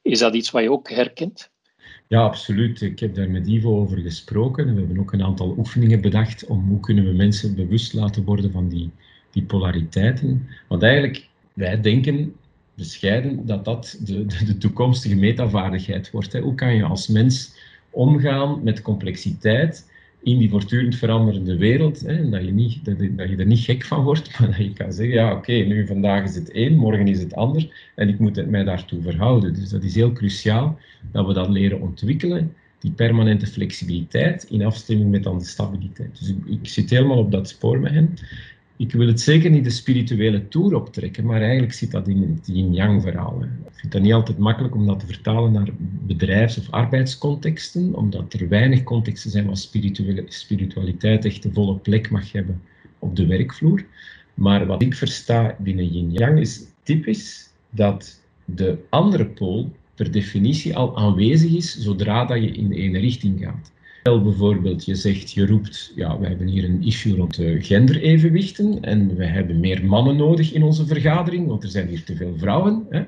[0.03, 1.53] Is dat iets wat je ook herkent?
[2.09, 2.81] Ja, absoluut.
[2.81, 4.69] Ik heb daar met Ivo over gesproken.
[4.69, 8.25] En we hebben ook een aantal oefeningen bedacht om hoe kunnen we mensen bewust laten
[8.25, 8.91] worden van die,
[9.31, 10.49] die polariteiten.
[10.69, 12.35] Want eigenlijk, wij denken
[12.75, 16.33] bescheiden dat dat de, de, de toekomstige metavaardigheid wordt.
[16.33, 16.41] Hè.
[16.41, 17.55] Hoe kan je als mens
[17.91, 19.91] omgaan met complexiteit
[20.25, 23.85] in die voortdurend veranderende wereld, hè, dat, je niet, dat, dat, je er niet gek
[23.85, 27.09] van wordt, maar dat je kan zeggen, ja oké, nu vandaag is het één, morgen
[27.09, 29.55] is het ander, en ik moet mij daartoe verhouden.
[29.55, 30.79] Dus dat is heel cruciaal
[31.13, 36.19] dat we dat leren ontwikkelen, die permanente flexibiliteit in afstemming met dan de stabiliteit.
[36.19, 38.15] Dus ik, ik zit helemaal op dat spoor met hen.
[38.77, 42.47] Ik wil het zeker niet de spirituele toer optrekken, maar eigenlijk zit dat in het
[42.47, 43.43] yin-yang verhaal.
[43.43, 45.69] Ik vind dat niet altijd makkelijk om dat te vertalen naar
[46.07, 49.57] bedrijfs- of arbeidscontexten, omdat er weinig contexten zijn waar
[50.27, 52.63] spiritualiteit echt de volle plek mag hebben
[52.99, 53.85] op de werkvloer.
[54.35, 60.97] Maar wat ik versta binnen yin-yang is typisch dat de andere pool per definitie al
[60.97, 63.73] aanwezig is zodra dat je in de ene richting gaat.
[64.05, 68.83] Stel bijvoorbeeld, je zegt, je roept, ja, we hebben hier een issue rond de genderevenwichten
[68.83, 72.35] en we hebben meer mannen nodig in onze vergadering, want er zijn hier te veel
[72.37, 72.87] vrouwen.
[72.91, 73.05] Hè?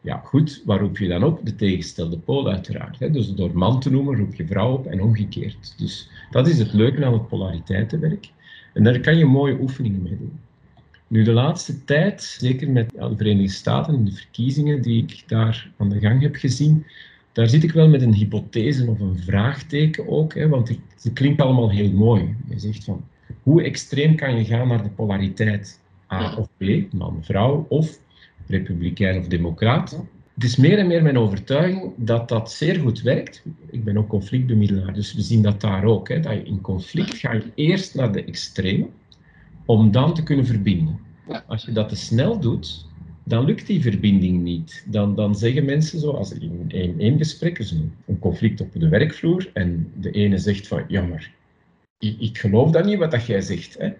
[0.00, 1.40] Ja, goed, waar roep je dan op?
[1.44, 2.98] De tegenstelde pool uiteraard.
[2.98, 3.10] Hè?
[3.10, 5.74] Dus door man te noemen roep je vrouw op en omgekeerd.
[5.78, 8.30] Dus dat is het leuke aan het polariteitenwerk.
[8.74, 10.40] En daar kan je mooie oefeningen mee doen.
[11.06, 15.70] Nu, de laatste tijd, zeker met de Verenigde Staten en de verkiezingen die ik daar
[15.76, 16.84] aan de gang heb gezien,
[17.38, 21.40] daar zit ik wel met een hypothese of een vraagteken ook, hè, want het, klinkt
[21.40, 22.36] allemaal heel mooi.
[22.48, 23.04] Je zegt van,
[23.42, 25.80] hoe extreem kan je gaan naar de polariteit
[26.12, 27.98] A of B, man-vrouw, of
[28.46, 30.04] republikein of democraat?
[30.34, 33.44] Het is meer en meer mijn overtuiging dat dat zeer goed werkt.
[33.70, 36.08] Ik ben ook conflictbemiddelaar, dus we zien dat daar ook.
[36.08, 38.86] Hè, dat je in conflict ga je eerst naar de extreme,
[39.64, 40.98] om dan te kunnen verbinden.
[41.46, 42.86] Als je dat te snel doet,
[43.28, 44.84] dan lukt die verbinding niet.
[44.86, 48.88] Dan, dan zeggen mensen zo, als in één, één gesprek, dus een, conflict op de
[48.88, 51.30] werkvloer, en de ene zegt van, ja maar,
[51.98, 53.78] ik, ik geloof dat niet wat dat jij zegt.
[53.78, 53.92] Hè.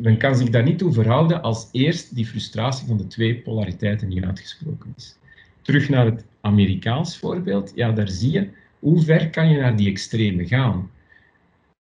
[0.00, 4.08] Men kan zich daar niet toe verhouden als eerst die frustratie van de twee polariteiten
[4.08, 5.16] niet uitgesproken is.
[5.62, 9.90] Terug naar het Amerikaans voorbeeld, ja, daar zie je hoe ver kan je naar die
[9.90, 10.90] extreme gaan.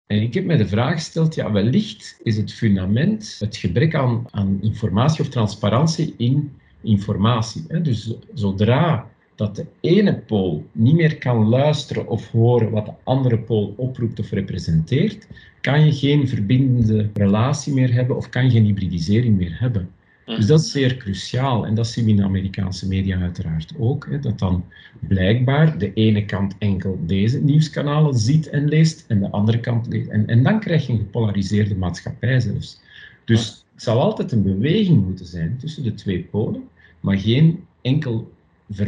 [0.07, 4.25] En ik heb mij de vraag gesteld, ja, wellicht is het fundament het gebrek aan,
[4.31, 7.63] aan informatie of transparantie in informatie.
[7.67, 7.81] Hè?
[7.81, 13.39] Dus zodra dat de ene pool niet meer kan luisteren of horen wat de andere
[13.39, 15.27] pool oproept of representeert,
[15.61, 19.89] kan je geen verbindende relatie meer hebben of kan je geen hybridisering meer hebben.
[20.35, 24.07] Dus dat is zeer cruciaal en dat zien we in de Amerikaanse media uiteraard ook.
[24.09, 24.65] Hè, dat dan
[24.99, 30.09] blijkbaar de ene kant enkel deze nieuwskanalen ziet en leest en de andere kant leest.
[30.09, 32.79] En, en dan krijg je een gepolariseerde maatschappij zelfs.
[33.25, 36.63] Dus het zal altijd een beweging moeten zijn tussen de twee polen,
[36.99, 38.31] maar geen enkel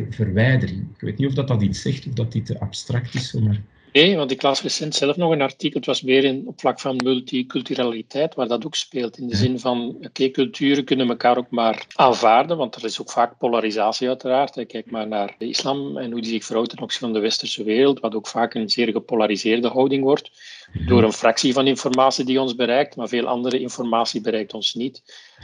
[0.10, 0.82] verwijdering.
[0.96, 3.62] Ik weet niet of dat, dat iets zegt of dat dit te abstract is, maar
[3.92, 6.80] Nee, want ik las recent zelf nog een artikel, het was meer in, op vlak
[6.80, 9.18] van multiculturaliteit, waar dat ook speelt.
[9.18, 13.12] In de zin van, oké, culturen kunnen elkaar ook maar aanvaarden, want er is ook
[13.12, 14.66] vaak polarisatie uiteraard.
[14.66, 17.64] Kijk maar naar de islam en hoe die zich verhoudt ten opzichte van de westerse
[17.64, 20.32] wereld, wat ook vaak een zeer gepolariseerde houding wordt
[20.74, 25.02] door een fractie van informatie die ons bereikt, maar veel andere informatie bereikt ons niet.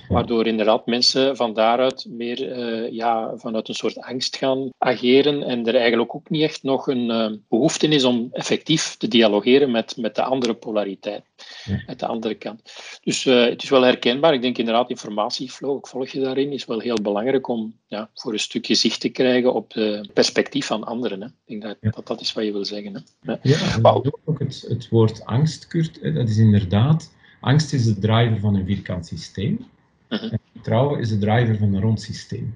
[0.07, 5.67] Waardoor inderdaad mensen van daaruit meer uh, ja, vanuit een soort angst gaan ageren en
[5.67, 9.97] er eigenlijk ook niet echt nog een uh, behoefte is om effectief te dialogeren met,
[9.97, 11.23] met de andere polariteit,
[11.63, 11.83] ja.
[11.88, 12.61] met de andere kant.
[13.03, 14.33] Dus uh, het is wel herkenbaar.
[14.33, 18.34] Ik denk inderdaad informatieflow, ik volg je daarin, is wel heel belangrijk om ja, voor
[18.34, 21.21] een stukje zicht te krijgen op het perspectief van anderen.
[21.21, 21.27] Hè.
[21.27, 21.89] Ik denk dat, ja.
[21.89, 22.93] dat, dat is wat je wil zeggen.
[22.93, 23.31] Hè.
[23.31, 28.39] Ja, ja ook het, het woord angst, Kurt, dat is inderdaad, angst is de driver
[28.39, 29.65] van een vierkant systeem.
[30.10, 30.34] Uh -huh.
[30.53, 32.55] Vertrouwen is de driver van een rond systeem.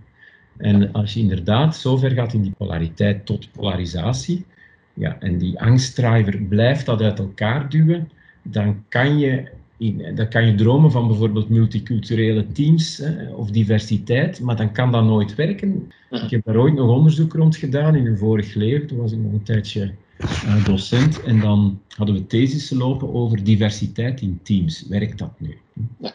[0.58, 4.46] En als je inderdaad zover gaat in die polariteit tot polarisatie,
[4.94, 9.50] ja, en die angstdriver blijft dat uit elkaar duwen, dan kan je,
[10.16, 15.04] dan kan je dromen van bijvoorbeeld multiculturele teams hè, of diversiteit, maar dan kan dat
[15.04, 15.92] nooit werken.
[16.10, 19.20] Ik heb daar ooit nog onderzoek rond gedaan in een vorig leven, toen was ik
[19.20, 19.92] nog een tijdje
[20.46, 24.88] uh, docent, en dan hadden we thesissen lopen over diversiteit in teams.
[24.88, 25.58] Werkt dat nu?
[26.00, 26.14] Ja.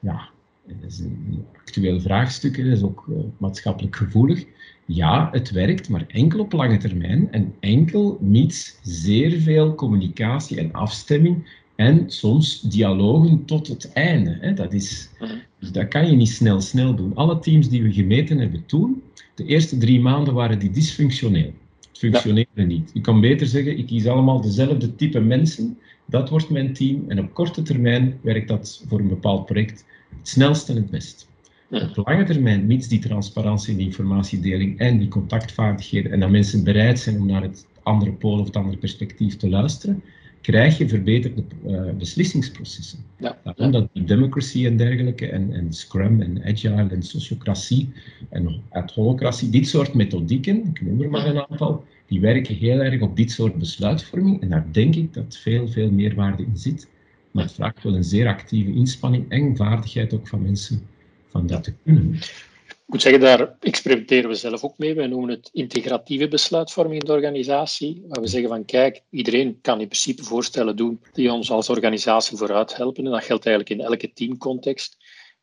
[0.00, 0.28] ja
[0.66, 4.44] dat is een actueel vraagstuk, dat is ook uh, maatschappelijk gevoelig.
[4.86, 10.72] Ja, het werkt, maar enkel op lange termijn en enkel mits zeer veel communicatie en
[10.72, 14.38] afstemming en soms dialogen tot het einde.
[14.40, 14.52] Hè.
[14.52, 15.10] Dat, is,
[15.58, 17.14] dus dat kan je niet snel, snel doen.
[17.14, 19.02] Alle teams die we gemeten hebben toen,
[19.34, 21.52] de eerste drie maanden waren die dysfunctioneel.
[21.88, 22.64] Het functioneerde ja.
[22.64, 22.90] niet.
[22.94, 27.18] Je kan beter zeggen, ik kies allemaal dezelfde type mensen, dat wordt mijn team en
[27.18, 29.84] op korte termijn werkt dat voor een bepaald project
[30.18, 31.28] het snelst en het best.
[31.70, 36.98] Op lange termijn, mits die transparantie, die informatiedeling en die contactvaardigheden en dat mensen bereid
[36.98, 40.02] zijn om naar het andere pool of het andere perspectief te luisteren,
[40.46, 42.98] krijg je verbeterde uh, beslissingsprocessen.
[43.18, 43.38] Ja.
[43.42, 47.92] Daarom dat democracy en dergelijke, en, en Scrum en Agile en sociocratie
[48.28, 48.60] en
[48.94, 53.16] holocratie, dit soort methodieken, ik noem er maar een aantal, die werken heel erg op
[53.16, 54.40] dit soort besluitvorming.
[54.42, 56.88] En daar denk ik dat veel, veel meerwaarde in zit.
[57.30, 60.80] Maar het vraagt wel een zeer actieve inspanning en vaardigheid ook van mensen
[61.28, 62.18] van dat te kunnen.
[62.86, 64.94] Ik moet zeggen, daar experimenteren we zelf ook mee.
[64.94, 68.04] Wij noemen het integratieve besluitvorming in de organisatie.
[68.08, 72.36] Waar we zeggen van kijk, iedereen kan in principe voorstellen doen die ons als organisatie
[72.36, 73.04] vooruit helpen.
[73.04, 74.96] En dat geldt eigenlijk in elke teamcontext.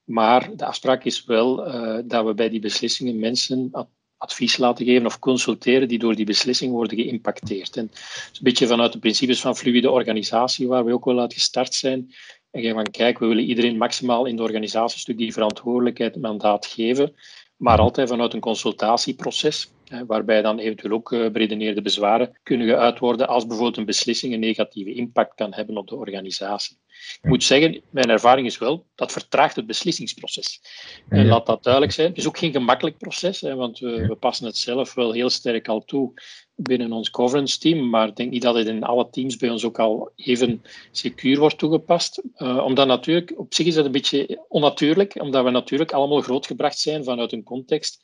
[0.04, 3.72] Maar de afspraak is wel uh, dat we bij die beslissingen mensen
[4.18, 7.78] advies laten geven of consulteren die door die beslissing worden geïmpacteerd.
[7.78, 11.74] En een beetje vanuit de principes van fluide organisatie, waar we ook wel uit gestart
[11.74, 12.14] zijn.
[12.54, 17.16] En van kijk, we willen iedereen maximaal in de organisatiestuk die verantwoordelijkheid mandaat geven,
[17.58, 19.72] maar altijd vanuit een consultatieproces,
[20.08, 24.40] waarbij dan eventueel ook uh, beredeneerde bezwaren kunnen geuit worden als bijvoorbeeld een beslissing een
[24.40, 26.78] negatieve impact kan hebben op de organisatie.
[27.22, 30.62] Ik moet zeggen, mijn ervaring is wel, dat vertraagt het beslissingsproces.
[31.10, 32.08] En laat dat duidelijk zijn.
[32.08, 35.68] Het is ook geen gemakkelijk proces, want we, we passen het zelf wel heel sterk
[35.68, 36.14] al toe
[36.56, 39.66] binnen ons governance team, maar ik denk niet dat het in alle teams bij ons
[39.66, 42.22] ook al even secuur wordt toegepast.
[42.38, 46.80] Uh, omdat natuurlijk, op zich is dat een beetje onnatuurlijk, omdat we natuurlijk allemaal grootgebracht
[46.80, 48.02] zijn vanuit een context.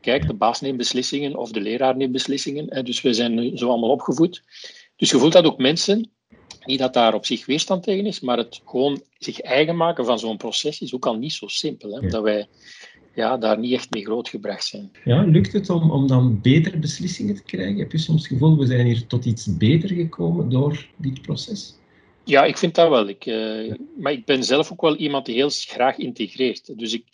[0.00, 3.68] Kijk, de baas neemt beslissingen of de leraar neemt beslissingen, hè, dus we zijn zo
[3.68, 4.42] allemaal opgevoed.
[4.96, 6.10] Dus je voelt dat ook mensen
[6.64, 10.18] niet dat daar op zich weerstand tegen is, maar het gewoon zich eigen maken van
[10.18, 11.90] zo'n proces is ook al niet zo simpel.
[11.90, 11.98] Hè?
[11.98, 12.46] Omdat wij
[13.14, 14.90] ja, daar niet echt mee grootgebracht zijn.
[15.04, 17.78] Ja, lukt het om, om dan betere beslissingen te krijgen?
[17.78, 21.76] Heb je soms het gevoel, we zijn hier tot iets beter gekomen door dit proces?
[22.24, 23.08] Ja, ik vind dat wel.
[23.08, 26.78] Ik, uh, maar ik ben zelf ook wel iemand die heel graag integreert.
[26.78, 27.04] Dus ik,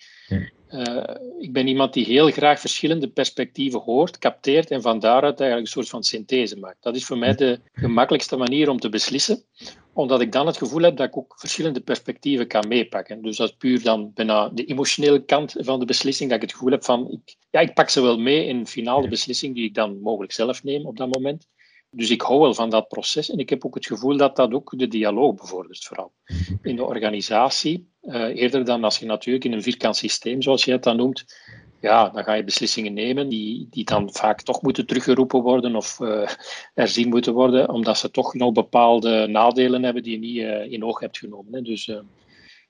[0.74, 1.04] uh,
[1.38, 5.82] ik ben iemand die heel graag verschillende perspectieven hoort, capteert en van daaruit eigenlijk een
[5.82, 6.82] soort van synthese maakt.
[6.82, 9.42] Dat is voor mij de gemakkelijkste manier om te beslissen,
[9.92, 13.22] omdat ik dan het gevoel heb dat ik ook verschillende perspectieven kan meepakken.
[13.22, 16.52] Dus dat is puur dan bijna de emotionele kant van de beslissing, dat ik het
[16.52, 19.74] gevoel heb van, ik, ja, ik pak ze wel mee in finale beslissing die ik
[19.74, 21.46] dan mogelijk zelf neem op dat moment.
[21.96, 24.52] Dus ik hou wel van dat proces en ik heb ook het gevoel dat dat
[24.52, 26.12] ook de dialoog bevordert, vooral
[26.62, 27.88] in de organisatie.
[28.02, 31.24] Uh, eerder dan als je natuurlijk in een vierkant systeem, zoals je het dan noemt,
[31.80, 36.00] ja, dan ga je beslissingen nemen die, die dan vaak toch moeten teruggeroepen worden of
[36.00, 36.28] uh,
[36.74, 40.84] herzien moeten worden, omdat ze toch nog bepaalde nadelen hebben die je niet uh, in
[40.84, 41.54] oog hebt genomen.
[41.54, 41.62] Hè.
[41.62, 41.86] Dus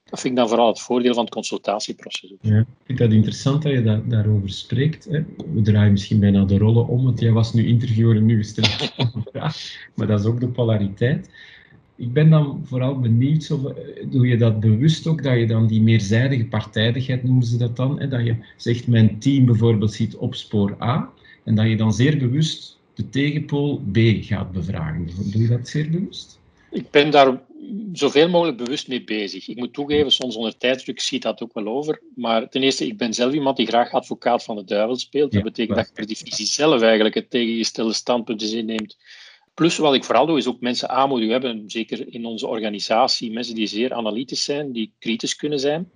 [0.05, 2.33] dat vind ik dan vooral het voordeel van het consultatieproces.
[2.41, 5.05] Ja, ik vind dat interessant dat je daarover spreekt.
[5.05, 5.25] Hè.
[5.55, 8.95] We draaien misschien bijna de rollen om, want jij was nu interviewer en nu gesteld
[9.95, 11.31] Maar dat is ook de polariteit.
[11.97, 15.83] Ik ben dan vooral benieuwd, eh, doe je dat bewust ook, dat je dan die
[15.83, 20.35] meerzijdige partijdigheid, noemen ze dat dan, hè, dat je zegt, mijn team bijvoorbeeld ziet op
[20.35, 21.11] spoor A,
[21.45, 25.07] en dat je dan zeer bewust de tegenpool B gaat bevragen.
[25.31, 26.41] Doe je dat zeer bewust?
[26.75, 27.41] Ik ben daar
[27.93, 29.49] zoveel mogelijk bewust mee bezig.
[29.49, 32.03] Ik moet toegeven, soms onder tijdsdruk ziet dat ook wel over.
[32.15, 35.33] Maar ten eerste, ik ben zelf iemand die graag advocaat van de duivel speelt.
[35.33, 38.97] Dat betekent dat je per definitie zelf eigenlijk het tegengestelde standpunt inneemt.
[39.55, 41.41] Plus wat ik vooral doe, is ook mensen aanmoedigen.
[41.41, 45.91] We hebben zeker in onze organisatie mensen die zeer analytisch zijn, die kritisch kunnen zijn.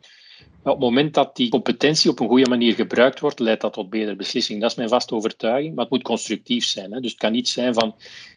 [0.62, 3.90] Op het moment dat die competentie op een goede manier gebruikt wordt, leidt dat tot
[3.90, 4.60] betere beslissingen.
[4.60, 6.92] Dat is mijn vaste overtuiging, maar het moet constructief zijn.
[6.92, 7.00] Hè.
[7.00, 7.94] Dus het kan niet zijn van,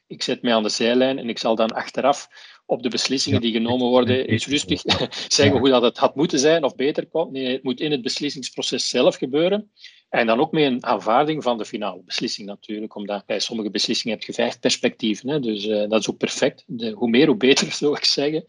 [0.08, 2.28] ik zet mij aan de zijlijn en ik zal dan achteraf
[2.66, 4.82] op de beslissingen die genomen worden eens rustig
[5.28, 7.32] zeggen hoe dat het had moeten zijn of beter kon.
[7.32, 9.72] Nee, het moet in het beslissingsproces zelf gebeuren.
[10.10, 14.18] En dan ook met een aanvaarding van de finale beslissing natuurlijk, omdat bij sommige beslissingen
[14.18, 15.30] heb je vijf perspectieven.
[15.30, 16.64] Hè, dus uh, dat is ook perfect.
[16.68, 18.46] De, hoe meer, hoe beter, zou ik zeggen.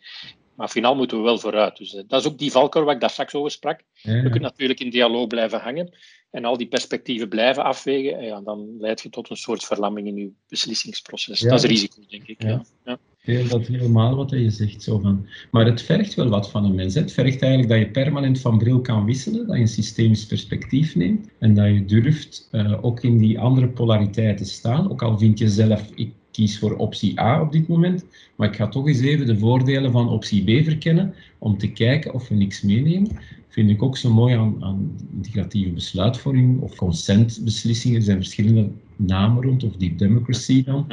[0.62, 1.77] Maar finaal moeten we wel vooruit.
[1.77, 3.81] Dus uh, dat is ook die valkuil waar ik daar straks over sprak.
[3.94, 4.12] Ja.
[4.12, 5.94] We kunnen natuurlijk in dialoog blijven hangen
[6.31, 8.18] en al die perspectieven blijven afwegen.
[8.18, 11.40] En ja, dan leidt je tot een soort verlamming in je beslissingsproces.
[11.40, 11.48] Ja.
[11.48, 12.42] Dat is risico, denk ik.
[12.42, 12.64] Ja.
[12.85, 12.98] ja.
[13.18, 14.83] Heel, dat helemaal wat je zegt.
[14.83, 15.27] Zo van.
[15.51, 16.94] Maar het vergt wel wat van een mens.
[16.94, 20.94] Het vergt eigenlijk dat je permanent van bril kan wisselen, dat je een systemisch perspectief
[20.94, 24.90] neemt en dat je durft uh, ook in die andere polariteiten staan.
[24.90, 28.05] Ook al vind je zelf, ik kies voor optie A op dit moment,
[28.37, 32.14] maar ik ga toch eens even de voordelen van optie B verkennen om te kijken
[32.14, 33.11] of we niks meenemen.
[33.49, 37.97] Vind ik ook zo mooi aan, aan integratieve besluitvorming of consentbeslissingen.
[37.97, 40.87] Er zijn verschillende namen rond, of deep democracy dan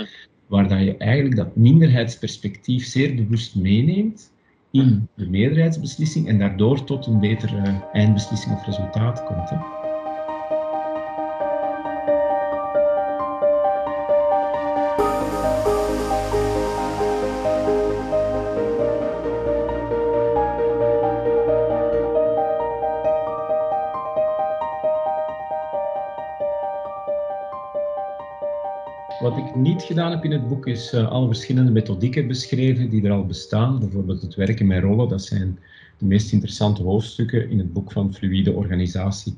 [0.47, 4.31] waar dat je eigenlijk dat minderheidsperspectief zeer bewust meeneemt
[4.71, 9.49] in de meerderheidsbeslissing en daardoor tot een betere eindbeslissing of resultaat komt.
[9.49, 9.78] Hè.
[29.19, 33.03] Wat ik niet gedaan heb in het boek is uh, alle verschillende methodieken beschreven die
[33.03, 33.79] er al bestaan.
[33.79, 35.59] Bijvoorbeeld het werken met rollen, dat zijn
[35.97, 39.37] de meest interessante hoofdstukken in het boek van fluïde organisatie.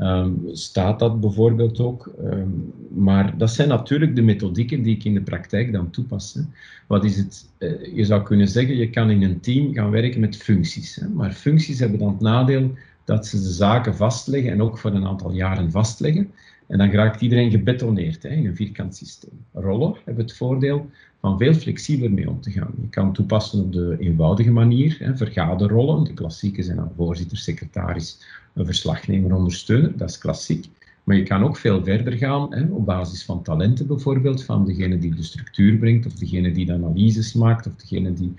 [0.00, 2.12] Um, staat dat bijvoorbeeld ook.
[2.24, 6.38] Um, maar dat zijn natuurlijk de methodieken die ik in de praktijk dan toepas.
[6.86, 7.48] Wat is het?
[7.58, 10.94] Uh, je zou kunnen zeggen, je kan in een team gaan werken met functies.
[10.96, 11.08] Hè.
[11.08, 12.70] Maar functies hebben dan het nadeel
[13.04, 16.30] dat ze de zaken vastleggen en ook voor een aantal jaren vastleggen.
[16.68, 19.44] En dan raakt iedereen gebetoneerd hè, in een vierkant systeem.
[19.52, 22.74] Rollen hebben het voordeel van veel flexibeler mee om te gaan.
[22.80, 26.04] Je kan toepassen op de eenvoudige manier, hè, vergaderrollen.
[26.04, 28.18] De klassieke zijn dan voorzitter, secretaris,
[28.54, 29.96] een verslagnemer, ondersteuner.
[29.96, 30.66] Dat is klassiek.
[31.04, 34.98] Maar je kan ook veel verder gaan, hè, op basis van talenten bijvoorbeeld, van degene
[34.98, 38.34] die de structuur brengt, of degene die de analyses maakt, of degene die,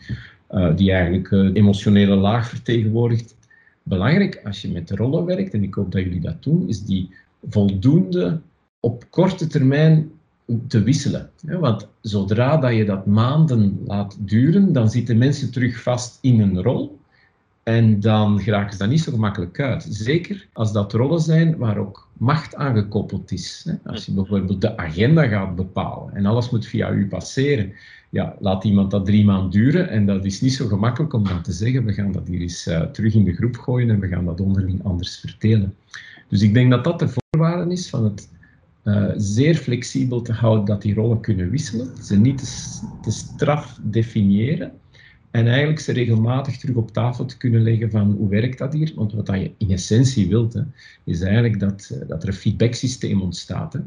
[0.51, 3.35] uh, die eigenlijk uh, de emotionele laag vertegenwoordigt.
[3.83, 7.09] Belangrijk als je met rollen werkt, en ik hoop dat jullie dat doen, is die
[7.49, 8.39] voldoende
[8.79, 10.11] op korte termijn
[10.67, 11.29] te wisselen.
[11.41, 16.61] Want zodra dat je dat maanden laat duren, dan zitten mensen terug vast in een
[16.61, 16.97] rol.
[17.63, 19.87] En dan geraken ze daar niet zo gemakkelijk uit.
[19.89, 23.69] Zeker als dat rollen zijn waar ook macht aangekoppeld is.
[23.85, 27.73] Als je bijvoorbeeld de agenda gaat bepalen en alles moet via u passeren,
[28.09, 31.41] ja, laat iemand dat drie maanden duren en dat is niet zo gemakkelijk om dan
[31.41, 34.07] te zeggen, we gaan dat hier eens uh, terug in de groep gooien en we
[34.07, 35.75] gaan dat onderling anders verdelen.
[36.29, 38.29] Dus ik denk dat dat de voorwaarde is van het
[38.83, 42.37] uh, zeer flexibel te houden dat die rollen kunnen wisselen, ze niet
[43.01, 44.71] te, straf definiëren
[45.31, 48.91] en eigenlijk ze regelmatig terug op tafel te kunnen leggen van hoe werkt dat hier?
[48.95, 50.61] Want wat je in essentie wilt, hè,
[51.03, 53.73] is eigenlijk dat, eh, dat er een feedbacksysteem ontstaat.
[53.73, 53.79] Hè.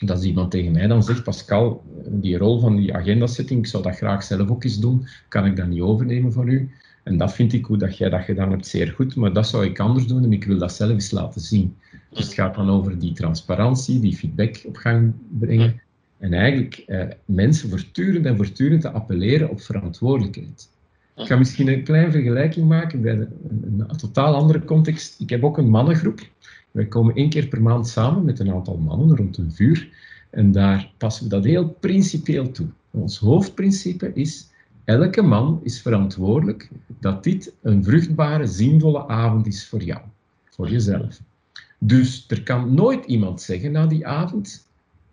[0.00, 3.82] Dat als iemand tegen mij dan zegt, Pascal, die rol van die agendasetting, ik zou
[3.82, 6.70] dat graag zelf ook eens doen, kan ik dat niet overnemen van u?
[7.04, 9.64] En dat vind ik hoe dat jij dat gedaan hebt zeer goed, maar dat zou
[9.64, 11.76] ik anders doen en ik wil dat zelf eens laten zien.
[12.10, 15.82] Dus het gaat dan over die transparantie, die feedback op gang brengen.
[16.18, 20.68] En eigenlijk eh, mensen voortdurend en voortdurend te appelleren op verantwoordelijkheid.
[21.16, 25.20] Ik ga misschien een kleine vergelijking maken bij een, een, totaal andere context.
[25.20, 26.20] Ik heb ook een mannengroep.
[26.70, 29.88] Wij komen één keer per maand samen met een aantal mannen rond een vuur.
[30.30, 32.66] En daar passen we dat heel principieel toe.
[32.90, 34.48] Ons hoofdprincipe is
[34.84, 36.70] Elke man is verantwoordelijk
[37.00, 40.00] dat dit een vruchtbare, zinvolle avond is voor jou,
[40.50, 41.20] voor jezelf.
[41.78, 44.68] Dus er kan nooit iemand zeggen na die avond: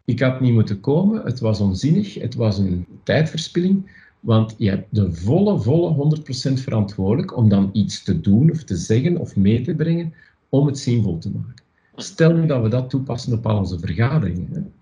[0.05, 3.99] Ik had niet moeten komen, het was onzinnig, het was een tijdverspilling.
[4.19, 6.17] Want je hebt de volle, volle
[6.49, 10.13] 100% verantwoordelijk om dan iets te doen of te zeggen of mee te brengen
[10.49, 11.63] om het zinvol te maken.
[11.95, 14.73] Stel nu dat we dat toepassen op al onze vergaderingen.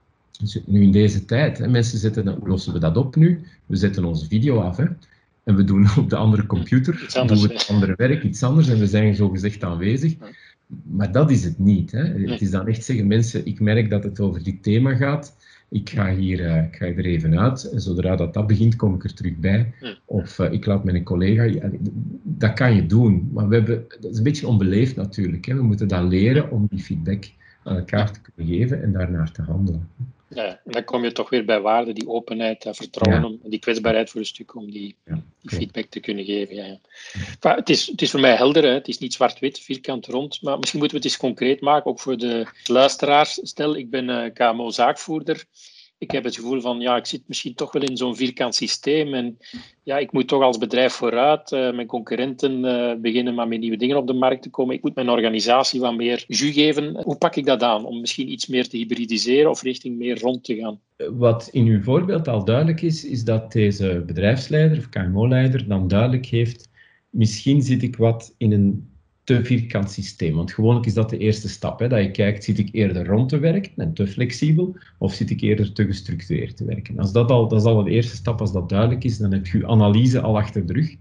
[0.65, 4.05] Nu in deze tijd, hè, mensen zetten, dan lossen we dat op nu, we zetten
[4.05, 4.85] onze video af hè,
[5.43, 8.79] en we doen op de andere computer, doen we het andere werk, iets anders en
[8.79, 10.15] we zijn zo gezegd aanwezig.
[10.83, 11.91] Maar dat is het niet.
[11.91, 12.03] Hè.
[12.03, 15.35] Het is dan echt zeggen, mensen, ik merk dat het over dit thema gaat,
[15.69, 18.95] ik ga, hier, uh, ik ga er even uit, en zodra dat, dat begint, kom
[18.95, 19.73] ik er terug bij.
[20.05, 21.69] Of uh, ik laat mijn collega, ja,
[22.23, 25.45] dat kan je doen, maar we hebben, dat is een beetje onbeleefd natuurlijk.
[25.45, 25.55] Hè.
[25.55, 27.31] We moeten dat leren om die feedback
[27.63, 29.87] aan elkaar te kunnen geven en daarnaar te handelen.
[30.29, 33.59] Ja, en dan kom je toch weer bij waarden, die openheid, dat vertrouwen, om, die
[33.59, 34.95] kwetsbaarheid voor een stuk, om die,
[35.41, 36.55] die feedback te kunnen geven.
[36.55, 36.65] Ja,
[37.39, 37.55] ja.
[37.55, 38.69] het, is, het is voor mij helder, hè.
[38.69, 41.99] het is niet zwart-wit, vierkant rond, maar misschien moeten we het eens concreet maken, ook
[41.99, 43.39] voor de luisteraars.
[43.41, 45.45] Stel, ik ben uh, KMO-zaakvoerder
[45.99, 49.13] ik heb het gevoel van, ja, ik zit misschien toch wel in zo'n vierkant systeem
[49.13, 49.37] en
[49.83, 51.51] ja, ik moet toch als bedrijf vooruit.
[51.51, 54.75] Uh, mijn concurrenten uh, beginnen maar met nieuwe dingen op de markt te komen.
[54.75, 57.01] Ik moet mijn organisatie wat meer jus geven.
[57.03, 60.43] Hoe pak ik dat aan om misschien iets meer te hybridiseren of richting meer rond
[60.43, 60.79] te gaan?
[61.17, 66.25] Wat in uw voorbeeld al duidelijk is, is dat deze bedrijfsleider of KMO-leider dan duidelijk
[66.25, 66.69] heeft,
[67.09, 68.88] misschien zit ik wat in een
[69.29, 70.35] te vierkant systeem.
[70.35, 71.79] Want gewoonlijk is dat de eerste stap.
[71.79, 75.29] Hè, dat je kijkt, zit ik eerder rond te werken en te flexibel, of zit
[75.29, 76.99] ik eerder te gestructureerd te werken.
[76.99, 79.47] Als dat, al, dat is al de eerste stap, als dat duidelijk is, dan heb
[79.47, 80.95] je je analyse al achter de rug.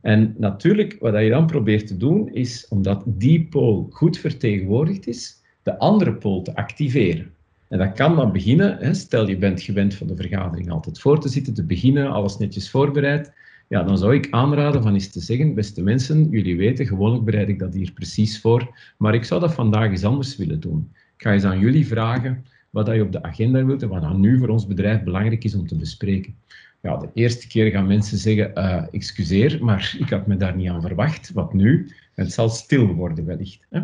[0.00, 5.42] En natuurlijk, wat je dan probeert te doen, is, omdat die pool goed vertegenwoordigd is,
[5.62, 7.30] de andere pool te activeren.
[7.68, 11.28] En dat kan dan beginnen, stel je bent gewend van de vergadering altijd voor te
[11.28, 13.32] zitten, te beginnen, alles netjes voorbereid,
[13.68, 17.48] ja, dan zou ik aanraden van eens te zeggen, beste mensen, jullie weten, gewoonlijk bereid
[17.48, 20.92] ik dat hier precies voor, maar ik zou dat vandaag eens anders willen doen.
[21.16, 24.20] Ik ga eens aan jullie vragen wat je op de agenda wilt en wat dan
[24.20, 26.34] nu voor ons bedrijf belangrijk is om te bespreken.
[26.82, 30.68] Ja, de eerste keer gaan mensen zeggen, uh, excuseer, maar ik had me daar niet
[30.68, 31.32] aan verwacht.
[31.32, 31.90] Wat nu?
[32.14, 33.66] Het zal stil worden wellicht.
[33.70, 33.80] Hè?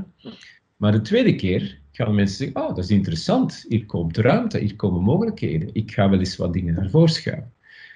[0.77, 3.65] Maar de tweede keer gaan mensen zeggen, oh, dat is interessant.
[3.69, 5.69] Hier komt ruimte, hier komen mogelijkheden.
[5.73, 7.53] Ik ga wel eens wat dingen naar voren schuiven.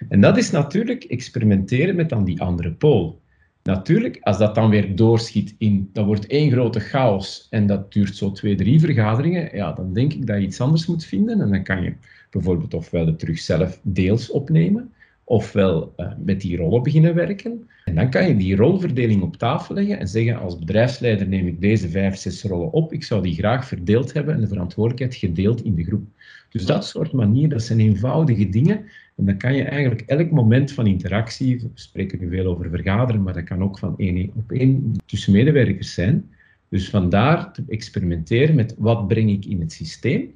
[0.08, 3.20] En dat is natuurlijk experimenteren met dan die andere pool.
[3.62, 8.16] Natuurlijk, als dat dan weer doorschiet in, dat wordt één grote chaos en dat duurt
[8.16, 11.50] zo twee, drie vergaderingen, ja, dan denk ik dat je iets anders moet vinden en
[11.50, 11.92] dan kan je
[12.30, 14.92] bijvoorbeeld ofwel het terug zelf deels opnemen,
[15.24, 17.68] ofwel uh, met die rollen beginnen werken.
[17.84, 21.60] En dan kan je die rolverdeling op tafel leggen en zeggen, als bedrijfsleider neem ik
[21.60, 25.64] deze vijf, zes rollen op, ik zou die graag verdeeld hebben en de verantwoordelijkheid gedeeld
[25.64, 26.06] in de groep.
[26.50, 28.84] Dus dat soort manieren, dat zijn eenvoudige dingen
[29.18, 33.22] en dan kan je eigenlijk elk moment van interactie, we spreken nu veel over vergaderen,
[33.22, 36.30] maar dat kan ook van één op één tussen medewerkers zijn,
[36.68, 40.34] Dus vandaar te experimenteren met wat breng ik in het systeem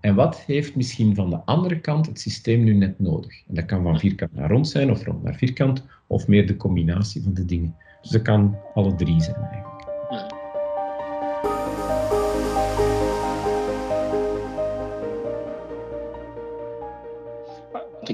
[0.00, 3.42] en wat heeft misschien van de andere kant het systeem nu net nodig.
[3.48, 6.56] En dat kan van vierkant naar rond zijn of rond naar vierkant of meer de
[6.56, 7.74] combinatie van de dingen.
[8.00, 9.71] Dus dat kan alle drie zijn eigenlijk.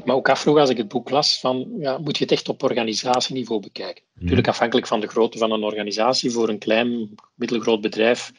[0.08, 2.62] Me ook afvroeg als ik het boek las, van, ja, moet je het echt op
[2.62, 4.02] organisatieniveau bekijken?
[4.04, 4.22] Hmm.
[4.22, 6.30] Natuurlijk afhankelijk van de grootte van een organisatie.
[6.30, 8.32] Voor een klein, middelgroot bedrijf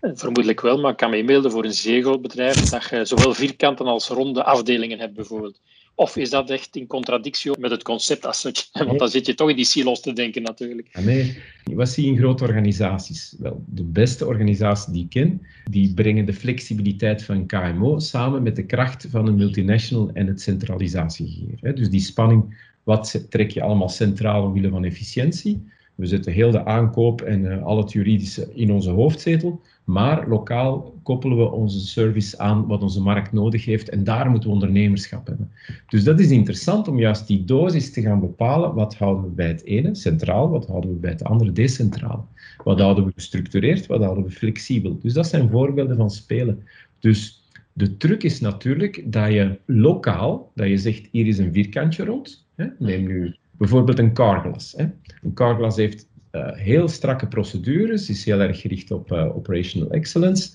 [0.00, 3.04] eh, vermoedelijk wel, maar ik kan me inbeelden voor een zeer groot bedrijf dat je
[3.04, 5.60] zowel vierkanten als ronde afdelingen hebt bijvoorbeeld.
[6.00, 8.42] Of is dat echt in contradictie met het concept als?
[8.86, 10.88] Want dan zit je toch in die silos te denken natuurlijk.
[10.92, 11.38] Ja, nee,
[11.74, 13.36] wat zie je in grote organisaties?
[13.38, 18.56] Wel, de beste organisaties die ik ken, die brengen de flexibiliteit van KMO samen met
[18.56, 21.74] de kracht van een multinational en het centralisatiegeheer.
[21.74, 25.62] Dus die spanning, wat trek je allemaal centraal omwille van efficiëntie?
[25.94, 29.60] We zetten heel de aankoop en uh, al het juridische in onze hoofdzetel.
[29.90, 34.48] Maar lokaal koppelen we onze service aan wat onze markt nodig heeft en daar moeten
[34.48, 35.50] we ondernemerschap hebben.
[35.88, 38.74] Dus dat is interessant om juist die dosis te gaan bepalen.
[38.74, 42.28] Wat houden we bij het ene centraal, wat houden we bij het andere decentraal?
[42.64, 44.98] Wat houden we gestructureerd, wat houden we flexibel?
[45.02, 46.62] Dus dat zijn voorbeelden van spelen.
[46.98, 52.04] Dus de truc is natuurlijk dat je lokaal, dat je zegt hier is een vierkantje
[52.04, 52.46] rond.
[52.54, 52.66] Hè?
[52.78, 54.74] Neem nu bijvoorbeeld een carglass.
[54.76, 54.84] Hè?
[55.22, 56.08] Een carglass heeft
[56.54, 60.50] heel strakke procedures, is heel erg gericht op uh, operational excellence.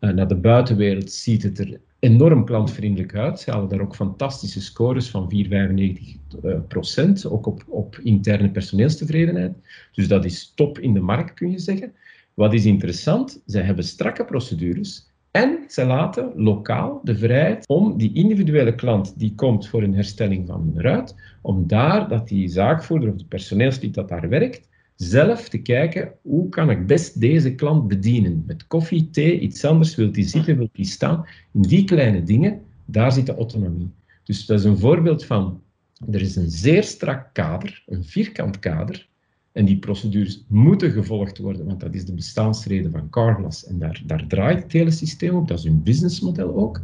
[0.00, 3.40] Uh, naar de buitenwereld ziet het er enorm klantvriendelijk uit.
[3.40, 9.52] Ze halen daar ook fantastische scores van 4,95 procent, ook op, op interne personeelstevredenheid.
[9.92, 11.92] Dus dat is top in de markt, kun je zeggen.
[12.34, 18.14] Wat is interessant, zij hebben strakke procedures, en ze laten lokaal de vrijheid om die
[18.14, 23.10] individuele klant die komt voor een herstelling van een ruit, om daar, dat die zaakvoerder
[23.10, 24.68] of de personeelslid dat daar werkt,
[24.98, 28.44] zelf te kijken hoe kan ik best deze klant bedienen.
[28.46, 31.26] Met koffie, thee, iets anders, wilt hij zitten, wilt hij staan.
[31.52, 33.90] In die kleine dingen, daar zit de autonomie.
[34.24, 35.62] Dus dat is een voorbeeld van,
[36.10, 39.08] er is een zeer strak kader, een vierkant kader,
[39.52, 43.66] en die procedures moeten gevolgd worden, want dat is de bestaansreden van Carglass.
[43.66, 46.82] En daar, daar draait het hele systeem op, dat is hun businessmodel ook.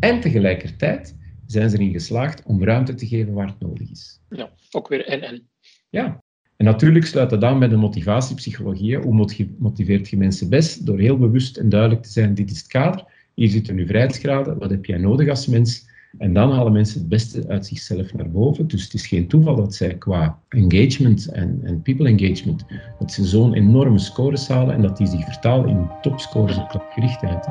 [0.00, 4.20] En tegelijkertijd zijn ze erin geslaagd om ruimte te geven waar het nodig is.
[4.30, 5.48] Ja, ook weer en-en.
[5.88, 6.24] Ja,
[6.56, 8.96] en natuurlijk sluit dat aan bij de motivatiepsychologie.
[8.96, 9.26] Hoe
[9.58, 10.86] motiveert je mensen best?
[10.86, 13.04] Door heel bewust en duidelijk te zijn, dit is het kader,
[13.34, 15.86] hier zitten nu vrijheidsgraden, wat heb jij nodig als mens?
[16.18, 18.66] En dan halen mensen het beste uit zichzelf naar boven.
[18.66, 22.64] Dus het is geen toeval dat zij qua engagement en, en people engagement,
[22.98, 27.48] dat ze zo'n enorme scores halen en dat die zich vertalen in topscores op klantgerichtheid.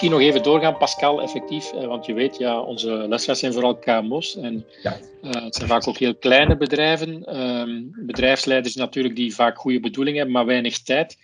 [0.00, 1.72] Misschien nog even doorgaan, Pascal, effectief.
[1.72, 4.36] Eh, want je weet, ja, onze lesjes zijn vooral KMO's.
[4.36, 4.98] En ja.
[5.22, 7.24] uh, het zijn vaak ook heel kleine bedrijven.
[7.24, 11.18] Ehm, bedrijfsleiders natuurlijk die vaak goede bedoelingen hebben, maar weinig tijd.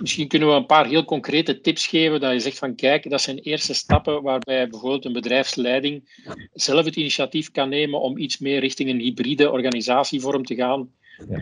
[0.00, 2.20] Misschien kunnen we een paar heel concrete tips geven.
[2.20, 6.96] Dat je zegt van kijk, dat zijn eerste stappen waarbij bijvoorbeeld een bedrijfsleiding zelf het
[6.96, 10.90] initiatief kan nemen om iets meer richting een hybride organisatievorm te gaan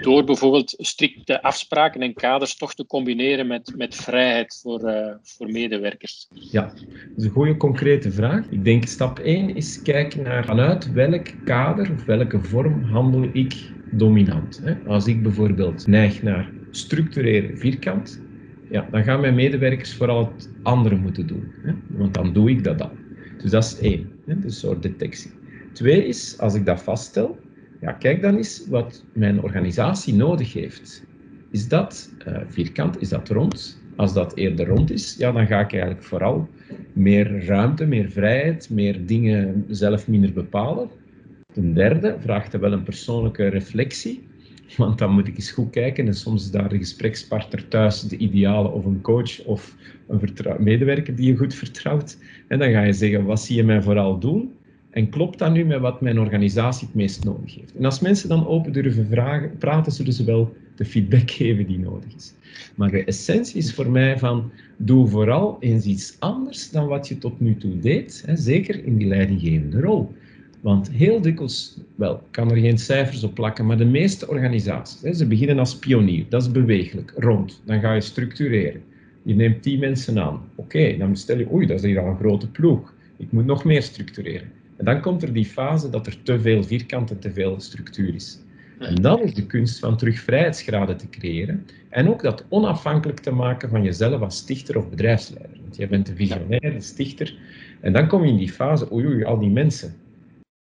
[0.01, 5.51] door bijvoorbeeld strikte afspraken en kaders toch te combineren met, met vrijheid voor, uh, voor
[5.51, 6.27] medewerkers?
[6.31, 8.47] Ja, dat is een goede concrete vraag.
[8.51, 13.55] Ik denk stap 1 is kijken naar vanuit welk kader of welke vorm handel ik
[13.91, 14.61] dominant.
[14.63, 14.75] Hè?
[14.87, 18.21] Als ik bijvoorbeeld neig naar structureren vierkant,
[18.71, 21.53] ja, dan gaan mijn medewerkers vooral het andere moeten doen.
[21.63, 21.73] Hè?
[21.87, 22.91] Want dan doe ik dat dan.
[23.43, 24.35] Dus dat is één, hè?
[24.35, 25.31] dus een soort detectie.
[25.73, 27.39] Twee is, als ik dat vaststel,
[27.85, 31.05] ja, kijk dan eens wat mijn organisatie nodig heeft.
[31.51, 33.01] Is dat uh, vierkant?
[33.01, 33.83] Is dat rond?
[33.97, 36.49] Als dat eerder rond is, ja, dan ga ik eigenlijk vooral
[36.93, 40.89] meer ruimte, meer vrijheid, meer dingen zelf minder bepalen.
[41.53, 44.29] Ten derde vraagt er wel een persoonlijke reflectie,
[44.77, 48.17] want dan moet ik eens goed kijken en soms is daar de gesprekspartner thuis de
[48.17, 49.77] ideale of een coach of
[50.09, 50.21] een
[50.59, 52.19] medewerker die je goed vertrouwt.
[52.49, 54.53] En dan ga je zeggen, wat zie je mij vooral doen?
[54.95, 57.75] En klopt dat nu met wat mijn organisatie het meest nodig heeft?
[57.75, 61.79] En als mensen dan open durven vragen, praten, zullen ze wel de feedback geven die
[61.79, 62.35] nodig is.
[62.75, 67.19] Maar de essentie is voor mij van, doe vooral eens iets anders dan wat je
[67.19, 70.15] tot nu toe deed, hè, zeker in die leidinggevende rol.
[70.61, 75.13] Want heel dikwijls, wel, kan er geen cijfers op plakken, maar de meeste organisaties, hè,
[75.13, 77.63] ze beginnen als pionier, dat is bewegelijk, rond.
[77.65, 78.83] Dan ga je structureren.
[79.23, 80.41] Je neemt tien mensen aan.
[80.55, 82.95] Oké, dan stel je, oei, dat is hier al een grote ploeg.
[83.17, 84.49] Ik moet nog meer structureren.
[84.77, 88.15] En dan komt er die fase dat er te veel vierkant en te veel structuur
[88.15, 88.39] is.
[88.79, 93.31] En dan is de kunst van terug vrijheidsgraden te creëren en ook dat onafhankelijk te
[93.31, 95.59] maken van jezelf als stichter of bedrijfsleider.
[95.63, 97.37] Want jij bent de visionair, de stichter.
[97.81, 99.95] En dan kom je in die fase, oei oei, al die mensen.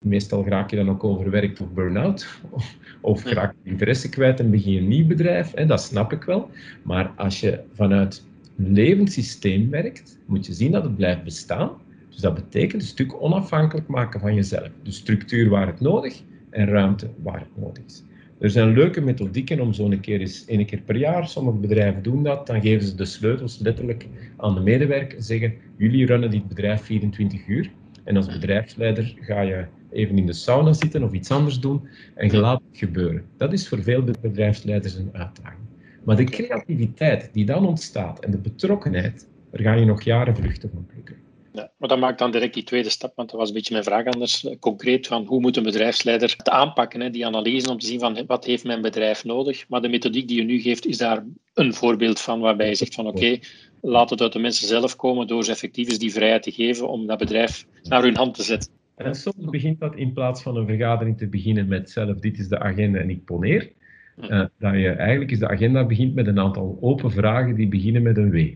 [0.06, 2.28] Meestal raak je dan ook overwerkt of burn-out.
[3.02, 5.52] Of raak je interesse kwijt en begin je een nieuw bedrijf.
[5.56, 6.50] Hè, dat snap ik wel.
[6.82, 8.26] Maar als je vanuit
[8.58, 11.72] een levend systeem werkt, moet je zien dat het blijft bestaan.
[12.14, 14.70] Dus dat betekent een stuk onafhankelijk maken van jezelf.
[14.84, 18.04] Dus structuur waar het nodig en ruimte waar het nodig is.
[18.40, 22.24] Er zijn leuke methodieken om zo'n keer eens één keer per jaar, sommige bedrijven doen
[22.24, 24.08] dat, dan geven ze de sleutels letterlijk
[24.38, 27.72] aan de medewerker en zeggen, jullie runnen dit bedrijf 24 uur.
[28.04, 32.32] En als bedrijfsleider ga je even in de sauna zitten of iets anders doen en
[32.32, 33.24] je laat het gebeuren.
[33.38, 35.62] Dat is voor veel bedrijfsleiders een uitdaging.
[36.04, 40.70] Maar de creativiteit die dan ontstaat en de betrokkenheid, daar ga je nog jaren vluchten
[40.74, 41.23] van plukken.
[41.54, 43.86] Ja, maar dat maakt dan direct die tweede stap, want dat was een beetje mijn
[43.86, 44.46] vraag anders.
[44.46, 48.00] Eh, concreet van hoe moet een bedrijfsleider het aanpakken, hè, die analyse om te zien
[48.00, 49.70] van wat heeft mijn bedrijf nodig.
[49.70, 52.96] Maar de methodiek die je nu geeft, is daar een voorbeeld van waarbij je zegt
[52.96, 53.40] van oké,
[53.82, 56.90] laat het uit de mensen zelf komen door ze effectief eens die vrijheid te geven
[56.90, 58.72] om dat bedrijf naar hun hand te zetten.
[58.96, 62.48] En soms begint dat in plaats van een vergadering te beginnen met zelf dit is
[62.48, 63.72] de agenda en ik poneer,
[64.18, 68.02] uh, dat je eigenlijk is de agenda begint met een aantal open vragen die beginnen
[68.02, 68.54] met een W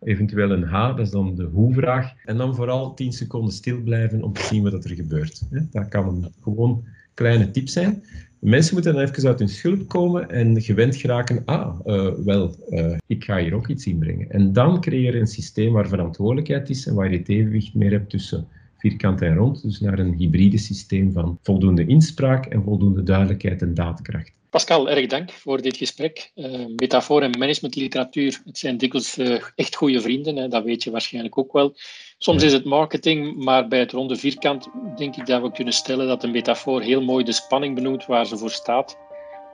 [0.00, 2.12] eventueel een H, dat is dan de hoe-vraag.
[2.24, 5.42] En dan vooral 10 seconden stil blijven om te zien wat er gebeurt.
[5.70, 6.84] Dat kan een gewoon
[7.14, 8.02] kleine tip zijn.
[8.38, 12.96] Mensen moeten dan even uit hun schulp komen en gewend geraken, ah, uh, wel, uh,
[13.06, 14.30] ik ga hier ook iets inbrengen.
[14.30, 17.90] En dan creëer je een systeem waar verantwoordelijkheid is en waar je het evenwicht meer
[17.90, 18.46] hebt tussen
[18.78, 23.74] vierkant en rond, dus naar een hybride systeem van voldoende inspraak en voldoende duidelijkheid en
[23.74, 24.32] daadkracht.
[24.50, 26.30] Pascal, erg dank voor dit gesprek.
[26.34, 30.90] Uh, metafoor en managementliteratuur, het zijn dikwijls uh, echt goede vrienden, hè, dat weet je
[30.90, 31.74] waarschijnlijk ook wel.
[32.18, 36.06] Soms is het marketing, maar bij het ronde vierkant denk ik dat we kunnen stellen
[36.06, 38.98] dat een metafoor heel mooi de spanning benoemt waar ze voor staat.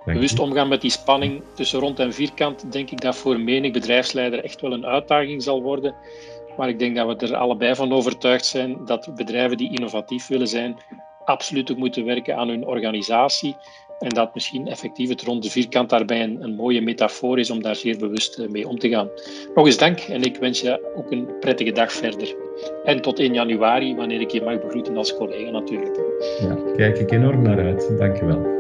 [0.05, 4.45] Bewust omgaan met die spanning tussen rond en vierkant, denk ik dat voor menig bedrijfsleider
[4.45, 5.95] echt wel een uitdaging zal worden.
[6.57, 10.49] Maar ik denk dat we er allebei van overtuigd zijn dat bedrijven die innovatief willen
[10.49, 10.77] zijn,
[11.25, 13.57] absoluut ook moeten werken aan hun organisatie.
[13.99, 17.99] En dat misschien effectief het ronde vierkant daarbij een, mooie metafoor is om daar zeer
[17.99, 19.09] bewust eh, mee om te gaan.
[19.55, 22.35] Nog eens dank en ik wens je ook een prettige dag verder.
[22.85, 26.01] En tot 1 januari, wanneer ik je mag begroeten als collega natuurlijk.
[26.41, 27.99] Ja, kijk ik enorm naar uit.
[27.99, 28.54] Dank je wel.